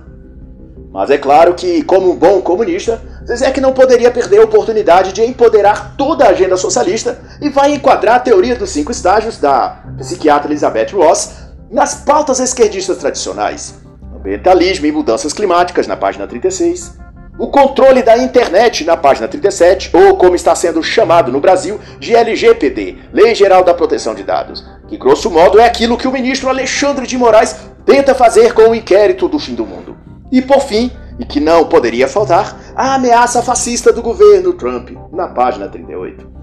Mas 0.91 1.11
é 1.11 1.19
claro 1.19 1.53
que, 1.53 1.83
como 1.83 2.13
um 2.13 2.15
bom 2.15 2.41
comunista, 2.41 2.99
Zizek 3.27 3.61
não 3.61 3.73
poderia 3.73 4.09
perder 4.09 4.39
a 4.39 4.45
oportunidade 4.45 5.13
de 5.13 5.23
empoderar 5.23 5.93
toda 5.95 6.25
a 6.25 6.29
agenda 6.29 6.57
socialista 6.57 7.21
e 7.39 7.49
vai 7.49 7.75
enquadrar 7.75 8.15
a 8.15 8.19
teoria 8.19 8.55
dos 8.55 8.71
cinco 8.71 8.91
estágios 8.91 9.37
da 9.37 9.83
psiquiatra 9.99 10.49
Elizabeth 10.49 10.93
Ross 10.93 11.31
nas 11.69 11.93
pautas 11.93 12.39
esquerdistas 12.39 12.97
tradicionais. 12.97 13.75
Ambientalismo 14.15 14.87
e 14.87 14.91
mudanças 14.91 15.31
climáticas, 15.31 15.85
na 15.85 15.95
página 15.95 16.25
36. 16.25 17.04
O 17.37 17.47
controle 17.47 18.01
da 18.01 18.17
internet, 18.17 18.85
na 18.85 18.95
página 18.95 19.27
37, 19.27 19.91
ou 19.93 20.15
como 20.15 20.35
está 20.35 20.55
sendo 20.55 20.81
chamado 20.81 21.33
no 21.33 21.41
Brasil, 21.41 21.77
de 21.99 22.15
LGPD, 22.15 22.95
Lei 23.11 23.35
Geral 23.35 23.61
da 23.61 23.73
Proteção 23.73 24.15
de 24.15 24.23
Dados, 24.23 24.65
que 24.87 24.97
grosso 24.97 25.29
modo 25.29 25.59
é 25.59 25.65
aquilo 25.65 25.97
que 25.97 26.07
o 26.07 26.11
ministro 26.13 26.47
Alexandre 26.47 27.05
de 27.05 27.17
Moraes 27.17 27.57
tenta 27.85 28.15
fazer 28.15 28.53
com 28.53 28.69
o 28.69 28.75
inquérito 28.75 29.27
do 29.27 29.37
fim 29.37 29.53
do 29.53 29.65
mundo. 29.65 29.97
E 30.31 30.41
por 30.41 30.61
fim, 30.61 30.89
e 31.19 31.25
que 31.25 31.41
não 31.41 31.65
poderia 31.65 32.07
faltar, 32.07 32.57
a 32.73 32.95
ameaça 32.95 33.41
fascista 33.41 33.91
do 33.91 34.01
governo 34.01 34.53
Trump, 34.53 34.91
na 35.11 35.27
página 35.27 35.67
38. 35.67 36.35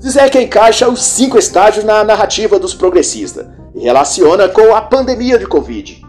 Zizek 0.00 0.38
encaixa 0.38 0.88
os 0.88 1.02
cinco 1.02 1.36
estágios 1.36 1.84
na 1.84 2.02
narrativa 2.02 2.58
dos 2.58 2.72
progressistas 2.72 3.46
e 3.74 3.80
relaciona 3.80 4.48
com 4.48 4.74
a 4.74 4.80
pandemia 4.80 5.38
de 5.38 5.46
Covid. 5.46 6.02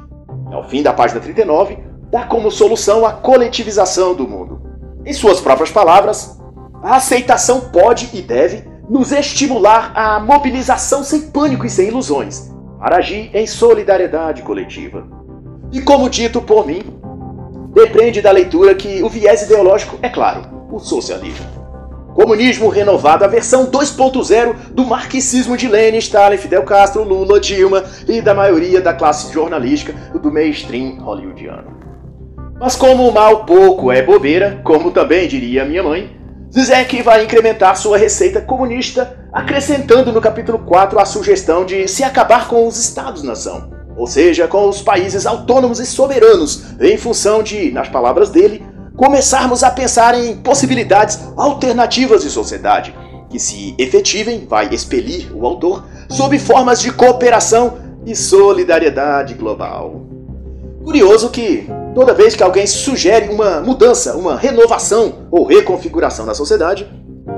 Ao 0.53 0.63
fim 0.69 0.81
da 0.81 0.93
página 0.93 1.19
39, 1.19 1.90
dá 2.11 2.23
como 2.23 2.51
solução 2.51 3.05
a 3.05 3.13
coletivização 3.13 4.13
do 4.13 4.27
mundo. 4.27 4.61
Em 5.05 5.13
suas 5.13 5.39
próprias 5.39 5.71
palavras, 5.71 6.37
a 6.83 6.97
aceitação 6.97 7.61
pode 7.61 8.09
e 8.13 8.21
deve 8.21 8.69
nos 8.89 9.13
estimular 9.13 9.93
à 9.95 10.19
mobilização 10.19 11.03
sem 11.03 11.29
pânico 11.31 11.65
e 11.65 11.69
sem 11.69 11.87
ilusões, 11.87 12.51
para 12.77 12.97
agir 12.97 13.31
em 13.33 13.47
solidariedade 13.47 14.41
coletiva. 14.41 15.07
E 15.71 15.79
como 15.81 16.09
dito 16.09 16.41
por 16.41 16.67
mim, 16.67 16.83
depende 17.73 18.21
da 18.21 18.31
leitura 18.31 18.75
que 18.75 19.01
o 19.01 19.07
viés 19.07 19.43
ideológico 19.43 19.97
é 20.01 20.09
claro, 20.09 20.41
o 20.69 20.79
socialismo. 20.79 21.45
Comunismo 22.13 22.67
renovado, 22.67 23.23
a 23.23 23.27
versão 23.27 23.71
2.0 23.71 24.73
do 24.73 24.85
marxismo 24.85 25.55
de 25.55 25.69
Lenin, 25.69 25.99
Stalin, 25.99 26.35
Fidel 26.35 26.63
Castro, 26.63 27.03
Lula, 27.03 27.39
Dilma 27.39 27.85
e 28.05 28.21
da 28.21 28.33
maioria 28.33 28.81
da 28.81 28.93
classe 28.93 29.31
jornalística 29.31 29.93
do 30.19 30.29
mainstream 30.29 30.97
hollywoodiano. 30.99 31.80
Mas 32.61 32.77
como 32.77 33.09
o 33.09 33.13
mal 33.13 33.43
pouco 33.43 33.91
é 33.91 34.01
bobeira, 34.01 34.61
como 34.63 34.91
também 34.91 35.27
diria 35.27 35.65
minha 35.65 35.83
mãe, 35.83 36.15
Zizek 36.53 37.01
vai 37.01 37.25
incrementar 37.25 37.75
sua 37.75 37.97
receita 37.97 38.39
comunista, 38.39 39.17
acrescentando 39.33 40.13
no 40.13 40.21
capítulo 40.21 40.59
4 40.59 40.99
a 40.99 41.05
sugestão 41.05 41.65
de 41.65 41.87
se 41.87 42.03
acabar 42.03 42.47
com 42.47 42.65
os 42.67 42.77
estados-nação 42.77 43.81
ou 44.01 44.07
seja, 44.07 44.47
com 44.47 44.67
os 44.67 44.81
países 44.81 45.25
autônomos 45.27 45.79
e 45.79 45.85
soberanos, 45.85 46.63
em 46.79 46.97
função 46.97 47.43
de, 47.43 47.71
nas 47.71 47.89
palavras 47.89 48.29
dele, 48.29 48.63
começarmos 48.95 49.63
a 49.63 49.69
pensar 49.69 50.15
em 50.15 50.37
possibilidades 50.37 51.19
alternativas 51.37 52.23
de 52.23 52.29
sociedade, 52.29 52.95
que 53.29 53.39
se 53.39 53.75
efetivem, 53.77 54.45
vai 54.47 54.73
expelir 54.73 55.31
o 55.35 55.45
autor, 55.45 55.85
sob 56.09 56.37
formas 56.39 56.81
de 56.81 56.91
cooperação 56.91 57.77
e 58.05 58.15
solidariedade 58.15 59.33
global. 59.35 60.10
Curioso 60.83 61.29
que, 61.29 61.67
toda 61.93 62.13
vez 62.13 62.35
que 62.35 62.43
alguém 62.43 62.65
sugere 62.65 63.29
uma 63.29 63.61
mudança, 63.61 64.15
uma 64.15 64.35
renovação 64.35 65.27
ou 65.29 65.45
reconfiguração 65.45 66.25
da 66.25 66.33
sociedade, 66.33 66.89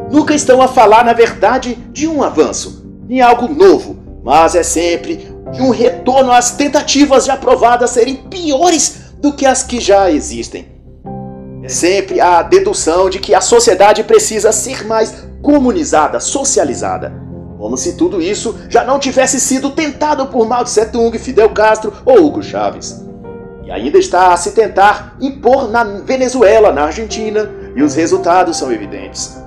nunca 0.10 0.34
estão 0.34 0.62
a 0.62 0.68
falar, 0.68 1.04
na 1.04 1.14
verdade, 1.14 1.76
de 1.92 2.08
um 2.08 2.24
avanço, 2.24 2.86
em 3.10 3.22
algo 3.22 3.48
novo, 3.48 3.98
mas 4.24 4.56
é 4.56 4.64
sempre 4.64 5.28
de 5.52 5.62
um 5.62 5.70
retorno 5.70 6.32
às 6.32 6.52
tentativas 6.52 7.26
já 7.26 7.36
provadas 7.36 7.92
serem 7.92 8.16
piores 8.16 9.04
do 9.20 9.34
que 9.34 9.46
as 9.46 9.62
que 9.62 9.80
já 9.80 10.10
existem. 10.10 10.68
É 11.62 11.70
sempre 11.70 12.20
a 12.20 12.42
dedução 12.42 13.10
de 13.10 13.20
que 13.20 13.34
a 13.34 13.40
sociedade 13.42 14.04
precisa 14.04 14.52
ser 14.52 14.86
mais 14.86 15.14
comunizada, 15.42 16.20
socializada. 16.20 17.14
Como 17.58 17.78
se 17.78 17.96
tudo 17.96 18.22
isso 18.22 18.56
já 18.68 18.84
não 18.84 19.00
tivesse 19.00 19.40
sido 19.40 19.70
tentado 19.70 20.26
por 20.28 20.48
Mao 20.48 20.66
Tse 20.66 20.86
Tung, 20.88 21.18
Fidel 21.18 21.50
Castro 21.52 21.94
ou 22.06 22.26
Hugo 22.26 22.44
Chávez. 22.44 23.02
E 23.64 23.72
ainda 23.72 23.98
está 23.98 24.34
a 24.34 24.38
se 24.38 24.52
tentar 24.52 25.16
impor 25.22 25.70
na 25.70 25.84
Venezuela, 25.84 26.72
na 26.72 26.84
Argentina, 26.84 27.50
e 27.76 27.82
os 27.82 27.96
resultados 27.96 28.58
são 28.58 28.72
evidentes. 28.72 29.42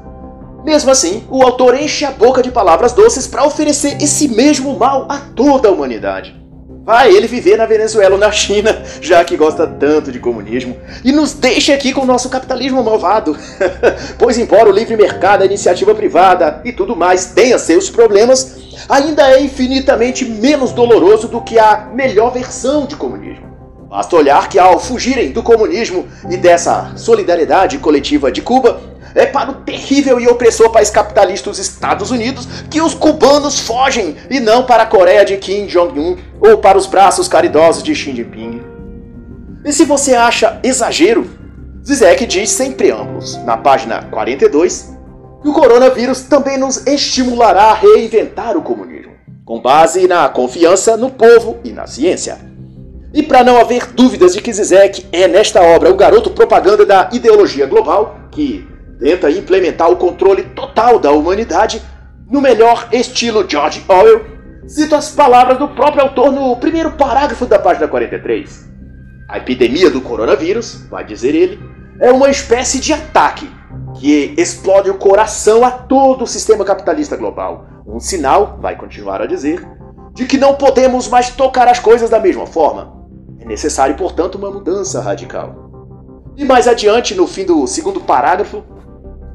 Mesmo 0.65 0.91
assim, 0.91 1.25
o 1.31 1.43
autor 1.43 1.81
enche 1.81 2.05
a 2.05 2.11
boca 2.11 2.43
de 2.43 2.51
palavras 2.51 2.93
doces 2.93 3.27
para 3.27 3.45
oferecer 3.45 4.03
esse 4.03 4.27
mesmo 4.27 4.77
mal 4.77 5.07
a 5.09 5.19
toda 5.19 5.69
a 5.69 5.71
humanidade. 5.71 6.35
Vai 6.83 7.13
ele 7.13 7.27
viver 7.27 7.57
na 7.57 7.67
Venezuela 7.67 8.15
ou 8.15 8.21
na 8.21 8.31
China, 8.31 8.83
já 9.03 9.25
que 9.25 9.37
gosta 9.37 9.67
tanto 9.67 10.11
de 10.11 10.19
comunismo, 10.19 10.77
e 11.05 11.13
nos 11.13 11.35
deixa 11.35 11.75
aqui 11.75 11.93
com 11.93 12.03
o 12.03 12.07
nosso 12.07 12.29
capitalismo 12.29 12.83
malvado. 12.83 13.37
pois, 14.19 14.39
embora 14.39 14.69
o 14.69 14.73
livre 14.73 14.97
mercado, 14.97 15.43
a 15.43 15.47
iniciativa 15.47 15.95
privada 15.95 16.63
e 16.65 16.73
tudo 16.73 16.97
mais 16.97 17.27
tenha 17.27 17.59
seus 17.59 17.91
problemas, 17.91 18.57
ainda 18.89 19.31
é 19.31 19.43
infinitamente 19.43 20.25
menos 20.25 20.73
doloroso 20.73 21.29
do 21.29 21.41
que 21.41 21.59
a 21.59 21.91
melhor 21.93 22.33
versão 22.33 22.87
de 22.87 22.97
comunismo. 22.97 23.26
Basta 23.97 24.15
olhar 24.15 24.51
que, 24.51 24.59
ao 24.59 24.79
fugirem 24.79 25.33
do 25.33 25.43
comunismo 25.43 26.07
e 26.29 26.37
dessa 26.37 26.93
solidariedade 26.97 27.79
coletiva 27.79 28.31
de 28.31 28.43
Cuba, 28.43 28.79
é 29.15 29.25
para 29.25 29.51
o 29.51 29.55
terrível 29.55 30.21
e 30.21 30.29
opressor 30.29 30.71
país 30.71 30.91
capitalista 30.91 31.49
dos 31.49 31.59
Estados 31.59 32.11
Unidos 32.11 32.47
que 32.69 32.79
os 32.83 32.93
cubanos 32.93 33.59
fogem 33.59 34.15
e 34.29 34.39
não 34.39 34.67
para 34.67 34.83
a 34.83 34.87
Coreia 34.87 35.25
de 35.25 35.39
Kim 35.39 35.65
Jong-un 35.65 36.19
ou 36.39 36.59
para 36.59 36.77
os 36.77 36.85
braços 36.85 37.27
caridosos 37.27 37.83
de 37.83 37.95
Xi 37.95 38.15
Jinping. 38.15 38.61
E 39.65 39.73
se 39.73 39.87
você 39.87 40.15
acha 40.15 40.61
exagero, 40.63 41.31
Zizek 41.83 42.27
diz 42.27 42.51
sem 42.51 42.73
preâmbulos, 42.73 43.43
na 43.47 43.57
página 43.57 44.03
42, 44.11 44.95
que 45.41 45.49
o 45.49 45.55
coronavírus 45.55 46.21
também 46.21 46.59
nos 46.59 46.87
estimulará 46.87 47.71
a 47.71 47.75
reinventar 47.75 48.59
o 48.59 48.63
comunismo, 48.63 49.15
com 49.43 49.59
base 49.59 50.07
na 50.07 50.29
confiança 50.29 50.99
no 50.99 51.09
povo 51.09 51.57
e 51.65 51.73
na 51.73 51.87
ciência. 51.87 52.56
E 53.17 53.23
para 53.23 53.43
não 53.43 53.59
haver 53.59 53.87
dúvidas 53.95 54.35
de 54.35 54.43
que 54.43 54.53
Zizek 54.53 55.07
é, 55.11 55.27
nesta 55.27 55.63
obra, 55.63 55.91
o 55.91 55.97
garoto 55.97 56.29
propaganda 56.29 56.85
da 56.85 57.09
ideologia 57.11 57.65
global, 57.65 58.21
que 58.31 58.69
tenta 59.01 59.31
implementar 59.31 59.91
o 59.91 59.97
controle 59.97 60.43
total 60.43 60.99
da 60.99 61.11
humanidade, 61.13 61.83
no 62.31 62.43
melhor 62.43 62.91
estilo 62.93 63.49
George 63.49 63.83
Orwell, 63.89 64.23
cito 64.67 64.95
as 64.95 65.13
palavras 65.13 65.59
do 65.59 65.67
próprio 65.69 66.03
autor 66.03 66.31
no 66.31 66.57
primeiro 66.57 66.91
parágrafo 66.93 67.47
da 67.47 67.59
página 67.59 67.89
43. 67.89 68.69
A 69.31 69.39
epidemia 69.39 69.91
do 69.91 70.03
coronavírus, 70.03 70.85
vai 70.91 71.03
dizer 71.03 71.35
ele, 71.35 71.59
é 71.99 72.13
uma 72.13 72.29
espécie 72.29 72.79
de 72.81 72.93
ataque 72.93 73.51
que 73.99 74.35
explode 74.37 74.91
o 74.91 74.99
coração 74.99 75.65
a 75.65 75.71
todo 75.71 76.25
o 76.25 76.27
sistema 76.27 76.67
capitalista 76.67 77.17
global. 77.17 77.67
Um 77.87 77.99
sinal, 77.99 78.59
vai 78.61 78.77
continuar 78.77 79.23
a 79.23 79.27
dizer, 79.27 79.67
de 80.13 80.27
que 80.27 80.37
não 80.37 80.55
podemos 80.55 81.09
mais 81.09 81.31
tocar 81.31 81.67
as 81.67 81.79
coisas 81.79 82.11
da 82.11 82.21
mesma 82.21 82.47
forma. 82.47 82.96
É 83.47 83.49
necessário, 83.49 83.97
portanto, 83.97 84.35
uma 84.35 84.51
mudança 84.51 85.01
radical. 85.01 85.71
E 86.37 86.45
mais 86.45 86.67
adiante, 86.67 87.15
no 87.15 87.27
fim 87.27 87.45
do 87.45 87.65
segundo 87.67 88.01
parágrafo, 88.01 88.65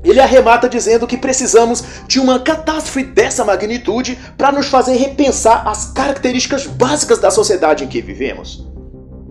ele 0.04 0.20
arremata 0.20 0.68
dizendo 0.68 1.08
que 1.08 1.18
precisamos 1.18 1.84
de 2.08 2.20
uma 2.20 2.40
catástrofe 2.40 3.04
dessa 3.04 3.46
magnitude 3.46 4.20
para 4.38 4.52
nos 4.52 4.68
fazer 4.68 4.98
repensar 4.98 5.66
as 5.68 5.92
características 5.92 6.68
básicas 6.68 7.20
da 7.20 7.32
sociedade 7.32 7.86
em 7.86 7.88
que 7.88 8.02
vivemos. 8.02 8.68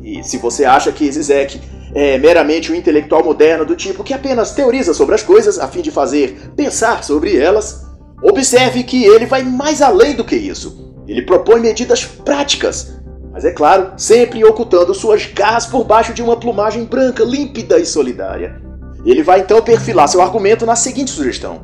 E 0.03 0.25
se 0.25 0.39
você 0.39 0.65
acha 0.65 0.91
que 0.91 1.13
Zizek 1.13 1.61
é 1.95 2.17
meramente 2.17 2.73
um 2.73 2.75
intelectual 2.75 3.23
moderno 3.23 3.67
do 3.67 3.77
tipo 3.77 4.03
que 4.03 4.15
apenas 4.15 4.53
teoriza 4.53 4.95
sobre 4.95 5.15
as 5.15 5.23
coisas 5.23 5.59
a 5.59 5.69
fim 5.69 5.83
de 5.83 5.91
fazer 5.91 6.53
pensar 6.57 7.05
sobre 7.05 7.37
elas, 7.37 7.85
observe 8.23 8.83
que 8.85 9.05
ele 9.05 9.27
vai 9.27 9.43
mais 9.43 9.83
além 9.83 10.15
do 10.15 10.25
que 10.25 10.37
isso. 10.37 10.95
Ele 11.07 11.23
propõe 11.23 11.61
medidas 11.61 12.05
práticas, 12.05 13.00
mas 13.41 13.47
é 13.47 13.53
claro, 13.53 13.93
sempre 13.97 14.45
ocultando 14.45 14.93
suas 14.93 15.25
garras 15.25 15.65
por 15.65 15.83
baixo 15.83 16.13
de 16.13 16.23
uma 16.23 16.37
plumagem 16.37 16.85
branca, 16.85 17.25
límpida 17.25 17.79
e 17.79 17.87
solidária. 17.87 18.61
Ele 19.03 19.23
vai 19.23 19.41
então 19.41 19.63
perfilar 19.63 20.07
seu 20.09 20.21
argumento 20.21 20.67
na 20.67 20.77
seguinte 20.77 21.11
sugestão: 21.11 21.63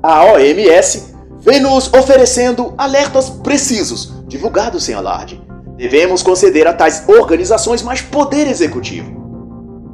A 0.00 0.24
OMS 0.26 1.12
vem 1.40 1.58
nos 1.58 1.92
oferecendo 1.92 2.72
alertas 2.78 3.28
precisos, 3.28 4.14
divulgados 4.28 4.84
sem 4.84 4.94
alarde. 4.94 5.42
Devemos 5.76 6.22
conceder 6.22 6.68
a 6.68 6.72
tais 6.72 7.02
organizações 7.08 7.82
mais 7.82 8.00
poder 8.00 8.46
executivo. 8.46 9.10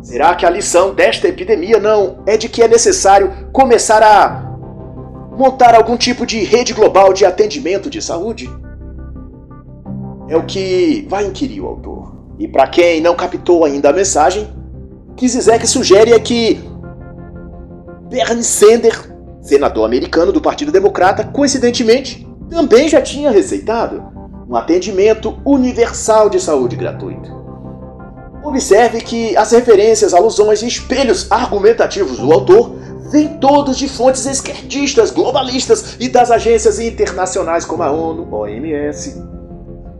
Será 0.03 0.35
que 0.35 0.45
a 0.45 0.51
lição 0.51 0.95
desta 0.95 1.27
epidemia 1.27 1.81
não 1.81 2.23
é 2.27 2.37
de 2.37 2.51
que 2.51 2.63
é 2.63 2.69
necessário 2.69 3.49
começar 3.51 4.03
a 4.03 4.59
montar 5.39 5.75
algum 5.75 5.97
tipo 5.97 6.27
de 6.27 6.45
rede 6.45 6.75
global 6.75 7.15
de 7.15 7.25
atendimento 7.25 7.89
de 7.89 8.03
saúde? 8.03 8.47
É 10.29 10.37
o 10.37 10.45
que 10.45 11.07
vai 11.09 11.27
inquirir 11.27 11.61
o 11.61 11.67
autor. 11.67 12.15
E 12.39 12.49
para 12.49 12.67
quem 12.67 13.01
não 13.01 13.15
captou 13.15 13.65
ainda 13.65 13.91
a 13.91 13.93
mensagem, 13.93 14.49
que 15.17 15.29
Zizek 15.29 15.67
sugere 15.67 16.13
é 16.13 16.19
que 16.19 16.61
Bernie 18.09 18.43
Sanders, 18.43 19.09
senador 19.41 19.85
americano 19.85 20.33
do 20.33 20.41
Partido 20.41 20.73
Democrata, 20.73 21.25
coincidentemente, 21.25 22.27
também 22.51 22.89
já 22.89 23.01
tinha 23.01 23.31
receitado 23.31 24.03
um 24.49 24.57
atendimento 24.57 25.39
universal 25.45 26.29
de 26.29 26.41
saúde 26.41 26.77
gratuito. 26.77 27.33
Observe 28.43 29.01
que 29.01 29.37
as 29.37 29.53
referências, 29.53 30.13
alusões 30.13 30.63
e 30.63 30.67
espelhos 30.67 31.31
argumentativos 31.31 32.19
do 32.19 32.31
autor 32.33 32.77
vêm 33.11 33.39
todos 33.39 33.79
de 33.79 33.89
fontes 33.89 34.27
esquerdistas, 34.27 35.11
globalistas 35.11 35.97
e 35.99 36.09
das 36.09 36.31
agências 36.31 36.79
internacionais 36.79 37.65
como 37.65 37.83
a 37.83 37.91
ONU, 37.91 38.29
OMS. 38.31 39.34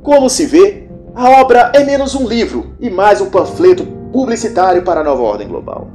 Como 0.05 0.29
se 0.29 0.45
vê, 0.45 0.87
a 1.15 1.41
obra 1.41 1.73
é 1.75 1.83
menos 1.83 2.15
um 2.15 2.29
livro 2.29 2.77
e 2.79 2.91
mais 2.91 3.23
um 3.23 3.31
panfleto 3.31 3.87
publicitário 4.13 4.83
para 4.83 5.01
a 5.01 5.03
nova 5.03 5.23
ordem 5.23 5.49
global. 5.49 5.89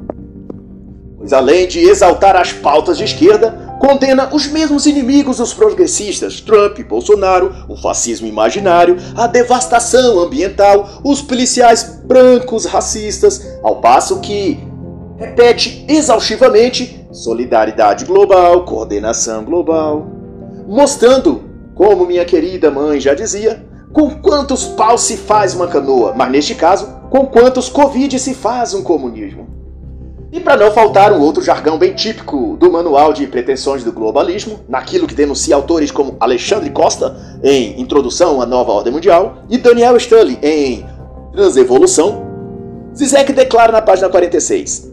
Pois 1.16 1.32
além 1.32 1.68
de 1.68 1.80
exaltar 1.80 2.36
as 2.36 2.52
pautas 2.52 2.98
de 2.98 3.04
esquerda, 3.04 3.78
condena 3.80 4.34
os 4.34 4.48
mesmos 4.48 4.88
inimigos 4.88 5.38
dos 5.38 5.54
progressistas, 5.54 6.42
Trump, 6.42 6.80
Bolsonaro, 6.80 7.54
o 7.70 7.78
fascismo 7.78 8.28
imaginário, 8.28 8.98
a 9.16 9.28
devastação 9.28 10.20
ambiental, 10.20 10.90
os 11.04 11.22
policiais 11.22 12.02
brancos 12.04 12.66
racistas, 12.66 13.60
ao 13.62 13.76
passo 13.76 14.22
que 14.22 14.58
repete 15.20 15.86
exaustivamente 15.88 17.08
solidariedade 17.12 18.06
global, 18.06 18.66
coordenação 18.66 19.46
global, 19.46 20.08
mostrando, 20.68 21.44
como 21.76 22.08
minha 22.08 22.26
querida 22.26 22.72
mãe 22.72 23.00
já 23.00 23.14
dizia, 23.14 23.69
com 23.92 24.10
quantos 24.10 24.66
paus 24.66 25.02
se 25.02 25.18
faz 25.18 25.54
uma 25.56 25.68
canoa, 25.68 26.14
mas 26.16 26.32
neste 26.32 26.56
caso, 26.56 26.88
com 27.10 27.26
quantos 27.26 27.70
Covid 27.70 28.20
se 28.20 28.34
faz 28.34 28.74
um 28.74 28.84
comunismo. 28.84 29.48
E 30.32 30.40
para 30.40 30.56
não 30.56 30.72
faltar 30.72 31.12
um 31.12 31.20
outro 31.22 31.44
jargão 31.44 31.80
bem 31.80 31.94
típico 31.94 32.56
do 32.58 32.72
manual 32.72 33.14
de 33.14 33.26
pretensões 33.26 33.84
do 33.84 33.92
globalismo, 33.92 34.60
naquilo 34.70 35.08
que 35.08 35.16
denuncia 35.16 35.56
autores 35.56 35.90
como 35.90 36.16
Alexandre 36.20 36.70
Costa 36.70 37.40
em 37.44 37.82
Introdução 37.82 38.40
à 38.40 38.46
Nova 38.46 38.72
Ordem 38.72 38.94
Mundial 38.94 39.40
e 39.50 39.58
Daniel 39.58 39.98
Stanley 39.98 40.38
em 40.44 40.86
Transevolução, 41.32 42.28
Zizek 42.96 43.34
declara 43.34 43.72
na 43.72 43.82
página 43.82 44.08
46: 44.08 44.92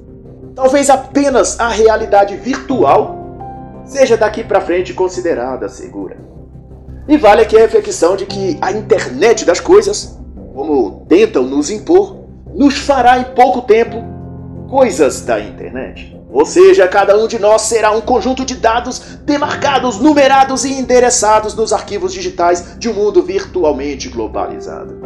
Talvez 0.54 0.88
apenas 0.88 1.61
a 1.61 1.68
realidade 1.68 2.35
virtual 2.37 3.14
seja 3.85 4.16
daqui 4.16 4.42
para 4.42 4.61
frente 4.62 4.94
considerada 4.94 5.68
segura. 5.68 6.16
E 7.09 7.16
vale 7.16 7.42
aqui 7.42 7.57
a 7.57 7.61
reflexão 7.61 8.16
de 8.16 8.27
que 8.27 8.59
a 8.61 8.73
internet 8.73 9.45
das 9.45 9.61
coisas, 9.61 10.19
como 10.53 11.07
tentam 11.09 11.45
nos 11.45 11.71
impor, 11.71 12.16
nos 12.53 12.79
fará 12.79 13.19
em 13.19 13.25
pouco 13.25 13.62
tempo 13.62 14.03
coisas 14.69 15.21
da 15.21 15.38
internet. 15.38 16.16
Ou 16.33 16.45
seja, 16.45 16.88
cada 16.88 17.16
um 17.16 17.29
de 17.29 17.38
nós 17.38 17.62
será 17.62 17.92
um 17.92 18.01
conjunto 18.01 18.45
de 18.45 18.57
dados 18.57 19.19
demarcados, 19.25 20.01
numerados 20.01 20.64
e 20.64 20.73
endereçados 20.73 21.55
nos 21.55 21.73
arquivos 21.73 22.12
digitais 22.12 22.77
de 22.77 22.88
um 22.88 22.95
mundo 22.95 23.23
virtualmente 23.23 24.09
globalizado. 24.09 24.99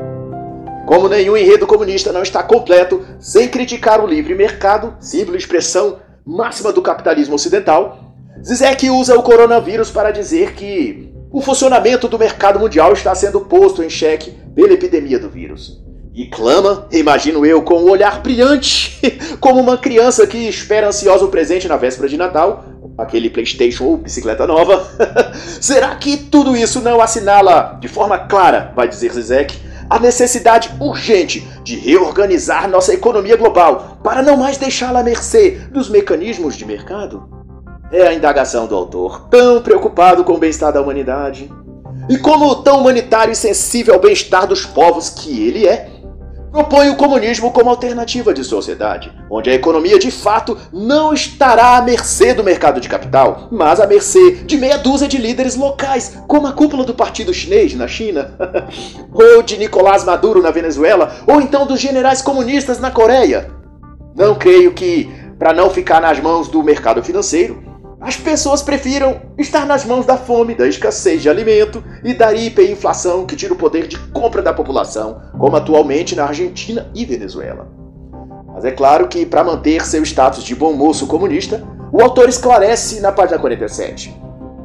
Como 0.86 1.08
nenhum 1.08 1.36
enredo 1.36 1.66
comunista 1.66 2.10
não 2.12 2.22
está 2.22 2.42
completo 2.42 3.04
sem 3.18 3.46
criticar 3.46 4.02
o 4.02 4.06
livre 4.06 4.34
mercado, 4.34 4.94
e 5.12 5.36
expressão 5.36 5.98
máxima 6.24 6.72
do 6.72 6.80
capitalismo 6.80 7.34
ocidental, 7.34 8.14
Zizek 8.42 8.88
usa 8.88 9.18
o 9.18 9.22
coronavírus 9.22 9.90
para 9.90 10.10
dizer 10.10 10.54
que 10.54 11.09
o 11.32 11.40
funcionamento 11.40 12.08
do 12.08 12.18
mercado 12.18 12.58
mundial 12.58 12.92
está 12.92 13.14
sendo 13.14 13.40
posto 13.40 13.82
em 13.82 13.90
xeque 13.90 14.32
pela 14.54 14.72
epidemia 14.72 15.18
do 15.18 15.30
vírus. 15.30 15.80
E 16.12 16.26
clama, 16.26 16.88
imagino 16.90 17.46
eu, 17.46 17.62
com 17.62 17.78
um 17.78 17.88
olhar 17.88 18.20
brilhante, 18.20 18.98
como 19.38 19.60
uma 19.60 19.78
criança 19.78 20.26
que 20.26 20.48
espera 20.48 20.88
ansiosa 20.88 21.24
o 21.24 21.28
presente 21.28 21.68
na 21.68 21.76
véspera 21.76 22.08
de 22.08 22.16
Natal, 22.16 22.64
aquele 22.98 23.30
PlayStation 23.30 23.84
ou 23.84 23.96
bicicleta 23.96 24.44
nova. 24.44 24.84
Será 25.60 25.94
que 25.94 26.16
tudo 26.16 26.56
isso 26.56 26.80
não 26.80 27.00
assinala 27.00 27.78
de 27.80 27.86
forma 27.86 28.18
clara, 28.18 28.72
vai 28.74 28.88
dizer 28.88 29.12
Zizek, 29.12 29.56
a 29.88 30.00
necessidade 30.00 30.70
urgente 30.80 31.46
de 31.62 31.76
reorganizar 31.76 32.68
nossa 32.68 32.92
economia 32.92 33.36
global 33.36 33.98
para 34.02 34.22
não 34.22 34.36
mais 34.36 34.56
deixá-la 34.56 35.00
à 35.00 35.02
mercê 35.04 35.60
dos 35.70 35.88
mecanismos 35.88 36.56
de 36.56 36.64
mercado? 36.64 37.39
É 37.92 38.06
a 38.06 38.14
indagação 38.14 38.66
do 38.66 38.76
autor, 38.76 39.28
tão 39.28 39.60
preocupado 39.60 40.22
com 40.22 40.34
o 40.34 40.38
bem-estar 40.38 40.72
da 40.72 40.80
humanidade. 40.80 41.50
E 42.08 42.16
como 42.18 42.56
tão 42.56 42.80
humanitário 42.80 43.32
e 43.32 43.36
sensível 43.36 43.94
ao 43.94 44.00
bem-estar 44.00 44.46
dos 44.46 44.64
povos 44.64 45.10
que 45.10 45.46
ele 45.46 45.66
é, 45.66 45.88
propõe 46.50 46.88
o 46.88 46.96
comunismo 46.96 47.50
como 47.52 47.70
alternativa 47.70 48.34
de 48.34 48.42
sociedade, 48.42 49.12
onde 49.30 49.50
a 49.50 49.54
economia 49.54 49.98
de 49.98 50.10
fato 50.10 50.58
não 50.72 51.12
estará 51.12 51.76
à 51.76 51.82
mercê 51.82 52.34
do 52.34 52.42
mercado 52.42 52.80
de 52.80 52.88
capital, 52.88 53.48
mas 53.50 53.80
à 53.80 53.86
mercê 53.86 54.32
de 54.44 54.56
meia 54.56 54.76
dúzia 54.76 55.06
de 55.06 55.16
líderes 55.16 55.56
locais, 55.56 56.18
como 56.26 56.46
a 56.46 56.52
cúpula 56.52 56.84
do 56.84 56.94
Partido 56.94 57.32
Chinês 57.32 57.74
na 57.74 57.86
China, 57.86 58.34
ou 59.12 59.42
de 59.42 59.56
Nicolás 59.56 60.04
Maduro 60.04 60.42
na 60.42 60.50
Venezuela, 60.50 61.12
ou 61.26 61.40
então 61.40 61.66
dos 61.66 61.80
generais 61.80 62.20
comunistas 62.20 62.80
na 62.80 62.90
Coreia. 62.90 63.50
Não 64.16 64.34
creio 64.34 64.72
que, 64.72 65.08
para 65.38 65.52
não 65.52 65.70
ficar 65.70 66.00
nas 66.00 66.18
mãos 66.18 66.48
do 66.48 66.62
mercado 66.62 67.02
financeiro, 67.02 67.69
as 68.00 68.16
pessoas 68.16 68.62
prefiram 68.62 69.20
estar 69.36 69.66
nas 69.66 69.84
mãos 69.84 70.06
da 70.06 70.16
fome, 70.16 70.54
da 70.54 70.66
escassez 70.66 71.20
de 71.20 71.28
alimento 71.28 71.84
e 72.02 72.14
da 72.14 72.32
hiperinflação 72.32 73.26
que 73.26 73.36
tira 73.36 73.52
o 73.52 73.56
poder 73.56 73.86
de 73.86 73.98
compra 74.10 74.40
da 74.40 74.54
população, 74.54 75.20
como 75.38 75.56
atualmente 75.56 76.16
na 76.16 76.24
Argentina 76.24 76.90
e 76.94 77.04
Venezuela. 77.04 77.68
Mas 78.54 78.64
é 78.64 78.70
claro 78.70 79.06
que, 79.06 79.26
para 79.26 79.44
manter 79.44 79.84
seu 79.84 80.02
status 80.02 80.42
de 80.42 80.54
bom 80.54 80.72
moço 80.72 81.06
comunista, 81.06 81.62
o 81.92 82.00
autor 82.02 82.28
esclarece 82.28 83.00
na 83.00 83.12
página 83.12 83.38
47 83.38 84.20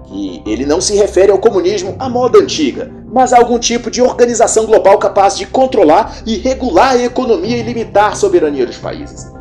que 0.05 0.41
ele 0.45 0.65
não 0.65 0.79
se 0.79 0.95
refere 0.95 1.31
ao 1.31 1.39
comunismo 1.39 1.95
à 1.99 2.07
moda 2.07 2.39
antiga, 2.39 2.91
mas 3.11 3.33
a 3.33 3.37
algum 3.37 3.59
tipo 3.59 3.89
de 3.89 4.01
organização 4.01 4.65
global 4.65 4.97
capaz 4.97 5.37
de 5.37 5.45
controlar 5.45 6.17
e 6.25 6.37
regular 6.37 6.91
a 6.91 7.03
economia 7.03 7.57
e 7.57 7.63
limitar 7.63 8.11
a 8.11 8.15
soberania 8.15 8.65
dos 8.65 8.77
países. 8.77 9.31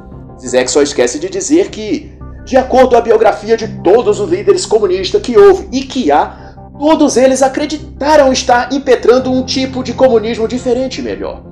Zizek 0.40 0.70
só 0.70 0.82
esquece 0.82 1.18
de 1.18 1.28
dizer 1.28 1.70
que, 1.70 2.12
de 2.44 2.56
acordo 2.56 2.90
com 2.90 2.96
a 2.96 3.00
biografia 3.00 3.56
de 3.56 3.68
todos 3.82 4.20
os 4.20 4.30
líderes 4.30 4.66
comunistas 4.66 5.22
que 5.22 5.36
houve 5.36 5.68
e 5.72 5.82
que 5.82 6.12
há, 6.12 6.54
todos 6.78 7.16
eles 7.16 7.42
acreditaram 7.42 8.32
estar 8.32 8.72
impetrando 8.72 9.32
um 9.32 9.44
tipo 9.44 9.82
de 9.82 9.94
comunismo 9.94 10.46
diferente 10.46 11.00
e 11.00 11.02
melhor. 11.02 11.42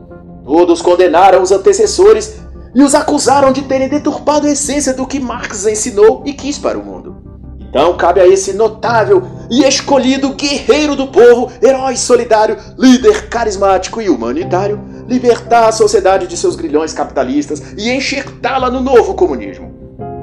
Todos 0.44 0.83
condenaram 0.83 1.40
os 1.40 1.52
antecessores 1.52 2.40
e 2.74 2.83
os 2.83 2.94
acusaram 2.94 3.52
de 3.52 3.62
terem 3.62 3.88
deturpado 3.88 4.46
a 4.46 4.50
essência 4.50 4.92
do 4.92 5.07
que 5.07 5.20
Marx 5.20 5.66
ensinou 5.66 6.22
e 6.26 6.33
quis 6.33 6.59
para 6.59 6.78
o 6.78 6.85
mundo. 6.85 7.16
Então 7.68 7.96
cabe 7.96 8.20
a 8.20 8.26
esse 8.26 8.52
notável 8.52 9.22
e 9.50 9.64
escolhido 9.64 10.35
guerreiro 10.35 10.94
do 10.94 11.07
povo, 11.07 11.50
herói 11.62 11.96
solidário, 11.96 12.59
líder 12.78 13.28
carismático 13.28 14.02
e 14.02 14.11
humanitário, 14.11 14.78
libertar 15.09 15.68
a 15.68 15.72
sociedade 15.72 16.26
de 16.26 16.37
seus 16.37 16.55
grilhões 16.55 16.92
capitalistas 16.92 17.62
e 17.78 17.90
enxertá-la 17.90 18.70
no 18.70 18.81
novo 18.81 19.14
comunismo. 19.14 19.72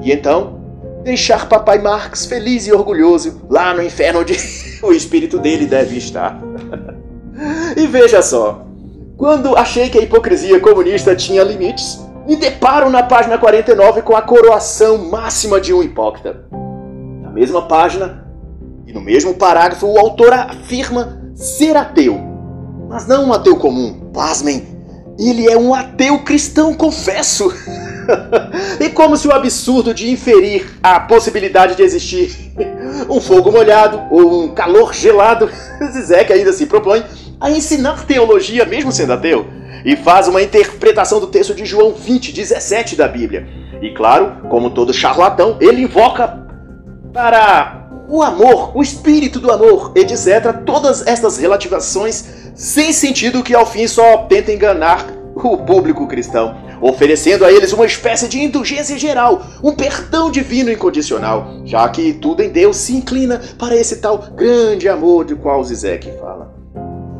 E 0.02 0.12
então, 0.12 0.59
deixar 1.02 1.48
papai 1.48 1.78
Marx 1.78 2.26
feliz 2.26 2.66
e 2.66 2.72
orgulhoso 2.72 3.42
lá 3.48 3.74
no 3.74 3.82
inferno 3.82 4.20
onde 4.20 4.36
o 4.82 4.92
espírito 4.92 5.38
dele 5.38 5.66
deve 5.66 5.96
estar. 5.96 6.38
e 7.76 7.86
veja 7.86 8.22
só, 8.22 8.66
quando 9.16 9.56
achei 9.56 9.88
que 9.88 9.98
a 9.98 10.02
hipocrisia 10.02 10.60
comunista 10.60 11.14
tinha 11.14 11.42
limites, 11.42 12.00
me 12.26 12.36
deparo 12.36 12.88
na 12.90 13.02
página 13.02 13.38
49 13.38 14.02
com 14.02 14.16
a 14.16 14.22
coroação 14.22 14.98
máxima 15.10 15.60
de 15.60 15.72
um 15.72 15.82
hipócrita. 15.82 16.44
Na 17.22 17.30
mesma 17.30 17.62
página 17.62 18.26
e 18.86 18.92
no 18.92 19.00
mesmo 19.00 19.34
parágrafo, 19.34 19.86
o 19.86 19.98
autor 19.98 20.32
afirma 20.32 21.20
ser 21.34 21.76
ateu. 21.76 22.20
Mas 22.88 23.06
não 23.06 23.26
um 23.26 23.32
ateu 23.32 23.56
comum, 23.56 24.10
pasmem, 24.12 24.66
ele 25.18 25.48
é 25.48 25.56
um 25.56 25.74
ateu 25.74 26.24
cristão, 26.24 26.74
confesso. 26.74 27.52
e 28.80 28.88
como 28.90 29.16
se 29.16 29.28
o 29.28 29.32
absurdo 29.32 29.94
de 29.94 30.10
inferir 30.10 30.78
a 30.82 31.00
possibilidade 31.00 31.74
de 31.74 31.82
existir 31.82 32.52
um 33.08 33.20
fogo 33.20 33.50
molhado 33.50 34.02
ou 34.10 34.44
um 34.44 34.54
calor 34.54 34.92
gelado, 34.92 35.50
Zizek 35.92 36.32
ainda 36.32 36.52
se 36.52 36.66
propõe 36.66 37.04
a 37.40 37.50
ensinar 37.50 38.04
teologia 38.04 38.64
mesmo 38.64 38.92
sendo 38.92 39.12
ateu, 39.12 39.46
e 39.84 39.96
faz 39.96 40.28
uma 40.28 40.42
interpretação 40.42 41.20
do 41.20 41.26
texto 41.26 41.54
de 41.54 41.64
João 41.64 41.94
20, 41.94 42.32
17 42.32 42.96
da 42.96 43.08
Bíblia. 43.08 43.48
E 43.80 43.94
claro, 43.94 44.48
como 44.50 44.70
todo 44.70 44.92
charlatão, 44.92 45.56
ele 45.58 45.82
invoca 45.82 46.38
para 47.12 47.88
o 48.08 48.22
amor, 48.22 48.76
o 48.76 48.82
espírito 48.82 49.40
do 49.40 49.50
amor, 49.50 49.92
etc. 49.94 50.52
Todas 50.66 51.06
estas 51.06 51.38
relativações 51.38 52.52
sem 52.54 52.92
sentido 52.92 53.42
que 53.42 53.54
ao 53.54 53.64
fim 53.64 53.86
só 53.86 54.18
tenta 54.28 54.52
enganar 54.52 55.06
o 55.48 55.58
público 55.58 56.06
cristão, 56.06 56.56
oferecendo 56.80 57.44
a 57.44 57.52
eles 57.52 57.72
uma 57.72 57.86
espécie 57.86 58.28
de 58.28 58.42
indulgência 58.42 58.98
geral, 58.98 59.42
um 59.62 59.72
perdão 59.72 60.30
divino 60.30 60.70
incondicional, 60.70 61.62
já 61.64 61.88
que 61.88 62.12
tudo 62.14 62.42
em 62.42 62.48
Deus 62.48 62.76
se 62.76 62.94
inclina 62.94 63.40
para 63.58 63.76
esse 63.76 63.96
tal 63.96 64.18
grande 64.18 64.88
amor 64.88 65.24
de 65.24 65.34
qual 65.34 65.62
Zizek 65.62 66.10
fala. 66.18 66.54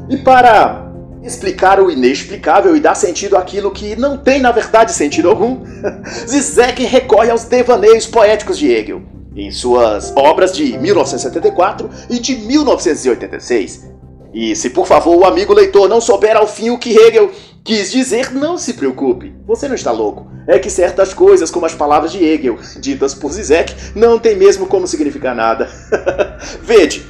E 0.09 0.17
para 0.17 0.91
explicar 1.23 1.81
o 1.81 1.91
inexplicável 1.91 2.75
e 2.75 2.81
dar 2.81 2.95
sentido 2.95 3.37
àquilo 3.37 3.71
que 3.71 3.95
não 3.95 4.17
tem 4.17 4.41
na 4.41 4.53
verdade 4.53 4.93
sentido 4.93 5.29
algum, 5.29 5.65
Zizek 6.27 6.85
recorre 6.85 7.31
aos 7.31 7.45
devaneios 7.45 8.07
poéticos 8.07 8.59
de 8.59 8.71
Hegel 8.71 9.03
em 9.37 9.51
suas 9.51 10.13
obras 10.17 10.53
de 10.53 10.77
1974 10.79 11.89
e 12.11 12.19
de 12.19 12.37
1986. 12.37 13.91
E 14.33 14.55
se 14.55 14.71
por 14.71 14.87
favor 14.87 15.17
o 15.17 15.25
amigo 15.25 15.53
leitor 15.53 15.89
não 15.89 16.01
souber 16.01 16.37
ao 16.37 16.47
fim 16.47 16.71
o 16.71 16.79
que 16.79 16.97
Hegel 16.97 17.31
quis 17.64 17.90
dizer, 17.90 18.33
não 18.33 18.57
se 18.57 18.75
preocupe, 18.75 19.35
você 19.46 19.68
não 19.68 19.75
está 19.75 19.92
louco. 19.92 20.31
É 20.46 20.59
que 20.59 20.70
certas 20.70 21.14
coisas, 21.14 21.51
como 21.51 21.66
as 21.66 21.75
palavras 21.75 22.12
de 22.12 22.25
Hegel, 22.25 22.59
ditas 22.79 23.14
por 23.14 23.33
Zizek, 23.33 23.75
não 23.94 24.18
tem 24.18 24.37
mesmo 24.37 24.66
como 24.66 24.87
significar 24.87 25.35
nada. 25.35 25.68
Vede, 26.62 27.07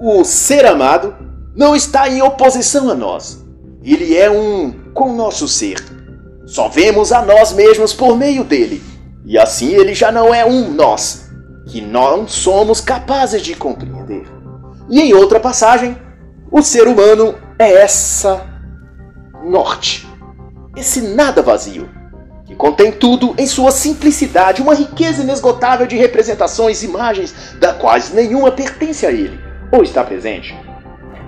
o 0.00 0.24
ser 0.24 0.66
amado 0.66 1.14
não 1.54 1.76
está 1.76 2.08
em 2.08 2.22
oposição 2.22 2.90
a 2.90 2.94
nós. 2.94 3.44
Ele 3.84 4.16
é 4.16 4.30
um 4.30 4.72
com 4.94 5.14
nosso 5.14 5.46
ser. 5.46 5.76
Só 6.46 6.68
vemos 6.68 7.12
a 7.12 7.22
nós 7.22 7.52
mesmos 7.52 7.92
por 7.92 8.16
meio 8.16 8.44
dele. 8.44 8.82
E 9.24 9.38
assim 9.38 9.74
ele 9.74 9.94
já 9.94 10.10
não 10.10 10.34
é 10.34 10.44
um 10.44 10.72
nós, 10.72 11.30
que 11.68 11.80
não 11.80 12.26
somos 12.26 12.80
capazes 12.80 13.42
de 13.42 13.54
compreender. 13.54 14.24
E 14.90 15.00
em 15.00 15.14
outra 15.14 15.38
passagem, 15.38 15.96
o 16.50 16.60
ser 16.62 16.88
humano 16.88 17.34
é 17.58 17.72
essa 17.74 18.51
norte, 19.44 20.08
esse 20.76 21.00
nada 21.00 21.42
vazio, 21.42 21.88
que 22.46 22.54
contém 22.54 22.92
tudo 22.92 23.34
em 23.38 23.46
sua 23.46 23.70
simplicidade, 23.70 24.62
uma 24.62 24.74
riqueza 24.74 25.22
inesgotável 25.22 25.86
de 25.86 25.96
representações, 25.96 26.82
imagens, 26.82 27.34
da 27.58 27.72
quais 27.72 28.12
nenhuma 28.12 28.50
pertence 28.50 29.06
a 29.06 29.10
ele 29.10 29.38
ou 29.70 29.82
está 29.82 30.04
presente. 30.04 30.54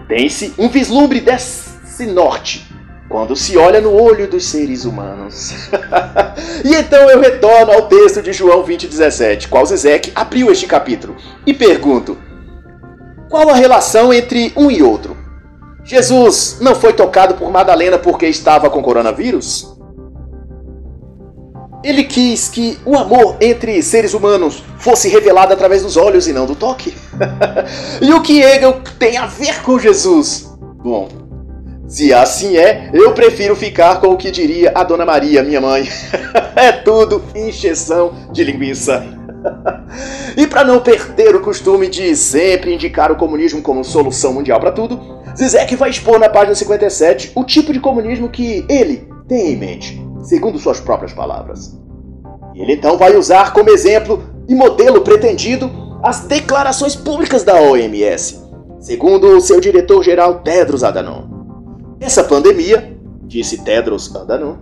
Tem-se 0.06 0.52
um 0.58 0.68
vislumbre 0.68 1.20
desse 1.20 2.06
norte 2.06 2.66
quando 3.08 3.36
se 3.36 3.56
olha 3.56 3.80
no 3.80 3.92
olho 3.92 4.28
dos 4.28 4.44
seres 4.44 4.84
humanos. 4.84 5.68
e 6.64 6.74
então 6.74 7.08
eu 7.10 7.20
retorno 7.20 7.72
ao 7.72 7.88
texto 7.88 8.20
de 8.20 8.32
João 8.32 8.64
20,17, 8.64 9.48
qual 9.48 9.64
Zezek 9.64 10.12
abriu 10.14 10.50
este 10.50 10.66
capítulo, 10.66 11.16
e 11.46 11.54
pergunto: 11.54 12.18
qual 13.30 13.48
a 13.48 13.54
relação 13.54 14.12
entre 14.12 14.52
um 14.56 14.70
e 14.70 14.82
outro? 14.82 15.23
Jesus 15.84 16.58
não 16.60 16.74
foi 16.74 16.94
tocado 16.94 17.34
por 17.34 17.50
Madalena 17.50 17.98
porque 17.98 18.26
estava 18.26 18.70
com 18.70 18.82
coronavírus? 18.82 19.74
Ele 21.84 22.04
quis 22.04 22.48
que 22.48 22.78
o 22.86 22.96
amor 22.96 23.36
entre 23.42 23.82
seres 23.82 24.14
humanos 24.14 24.64
fosse 24.78 25.10
revelado 25.10 25.52
através 25.52 25.82
dos 25.82 25.98
olhos 25.98 26.26
e 26.26 26.32
não 26.32 26.46
do 26.46 26.54
toque? 26.54 26.94
e 28.00 28.10
o 28.14 28.22
que 28.22 28.40
Hegel 28.40 28.80
tem 28.98 29.18
a 29.18 29.26
ver 29.26 29.60
com 29.62 29.78
Jesus? 29.78 30.50
Bom, 30.82 31.08
se 31.86 32.14
assim 32.14 32.56
é, 32.56 32.88
eu 32.94 33.12
prefiro 33.12 33.54
ficar 33.54 34.00
com 34.00 34.08
o 34.08 34.16
que 34.16 34.30
diria 34.30 34.72
a 34.74 34.82
Dona 34.82 35.04
Maria, 35.04 35.42
minha 35.42 35.60
mãe. 35.60 35.86
é 36.56 36.72
tudo 36.72 37.22
encheção 37.34 38.14
de 38.32 38.42
linguiça. 38.42 39.06
e 40.34 40.46
para 40.46 40.64
não 40.64 40.80
perder 40.80 41.36
o 41.36 41.40
costume 41.40 41.86
de 41.88 42.16
sempre 42.16 42.72
indicar 42.72 43.12
o 43.12 43.16
comunismo 43.16 43.60
como 43.60 43.84
solução 43.84 44.32
mundial 44.32 44.58
para 44.58 44.72
tudo, 44.72 45.22
Zizek 45.36 45.74
vai 45.76 45.90
expor 45.90 46.18
na 46.18 46.28
página 46.28 46.54
57 46.54 47.32
o 47.34 47.44
tipo 47.44 47.72
de 47.72 47.80
comunismo 47.80 48.28
que 48.28 48.64
ele 48.68 49.08
tem 49.28 49.52
em 49.52 49.56
mente, 49.56 50.00
segundo 50.22 50.58
suas 50.58 50.80
próprias 50.80 51.12
palavras. 51.12 51.78
E 52.54 52.62
ele 52.62 52.74
então 52.74 52.96
vai 52.96 53.16
usar 53.16 53.52
como 53.52 53.70
exemplo 53.70 54.22
e 54.48 54.54
modelo 54.54 55.00
pretendido 55.00 55.70
as 56.02 56.20
declarações 56.20 56.94
públicas 56.94 57.42
da 57.42 57.54
OMS, 57.60 58.44
segundo 58.78 59.40
seu 59.40 59.60
diretor-geral 59.60 60.40
Tedros 60.40 60.84
Adhanom. 60.84 61.24
Essa 61.98 62.22
pandemia, 62.22 62.96
disse 63.24 63.64
Tedros 63.64 64.14
Adhanom, 64.14 64.56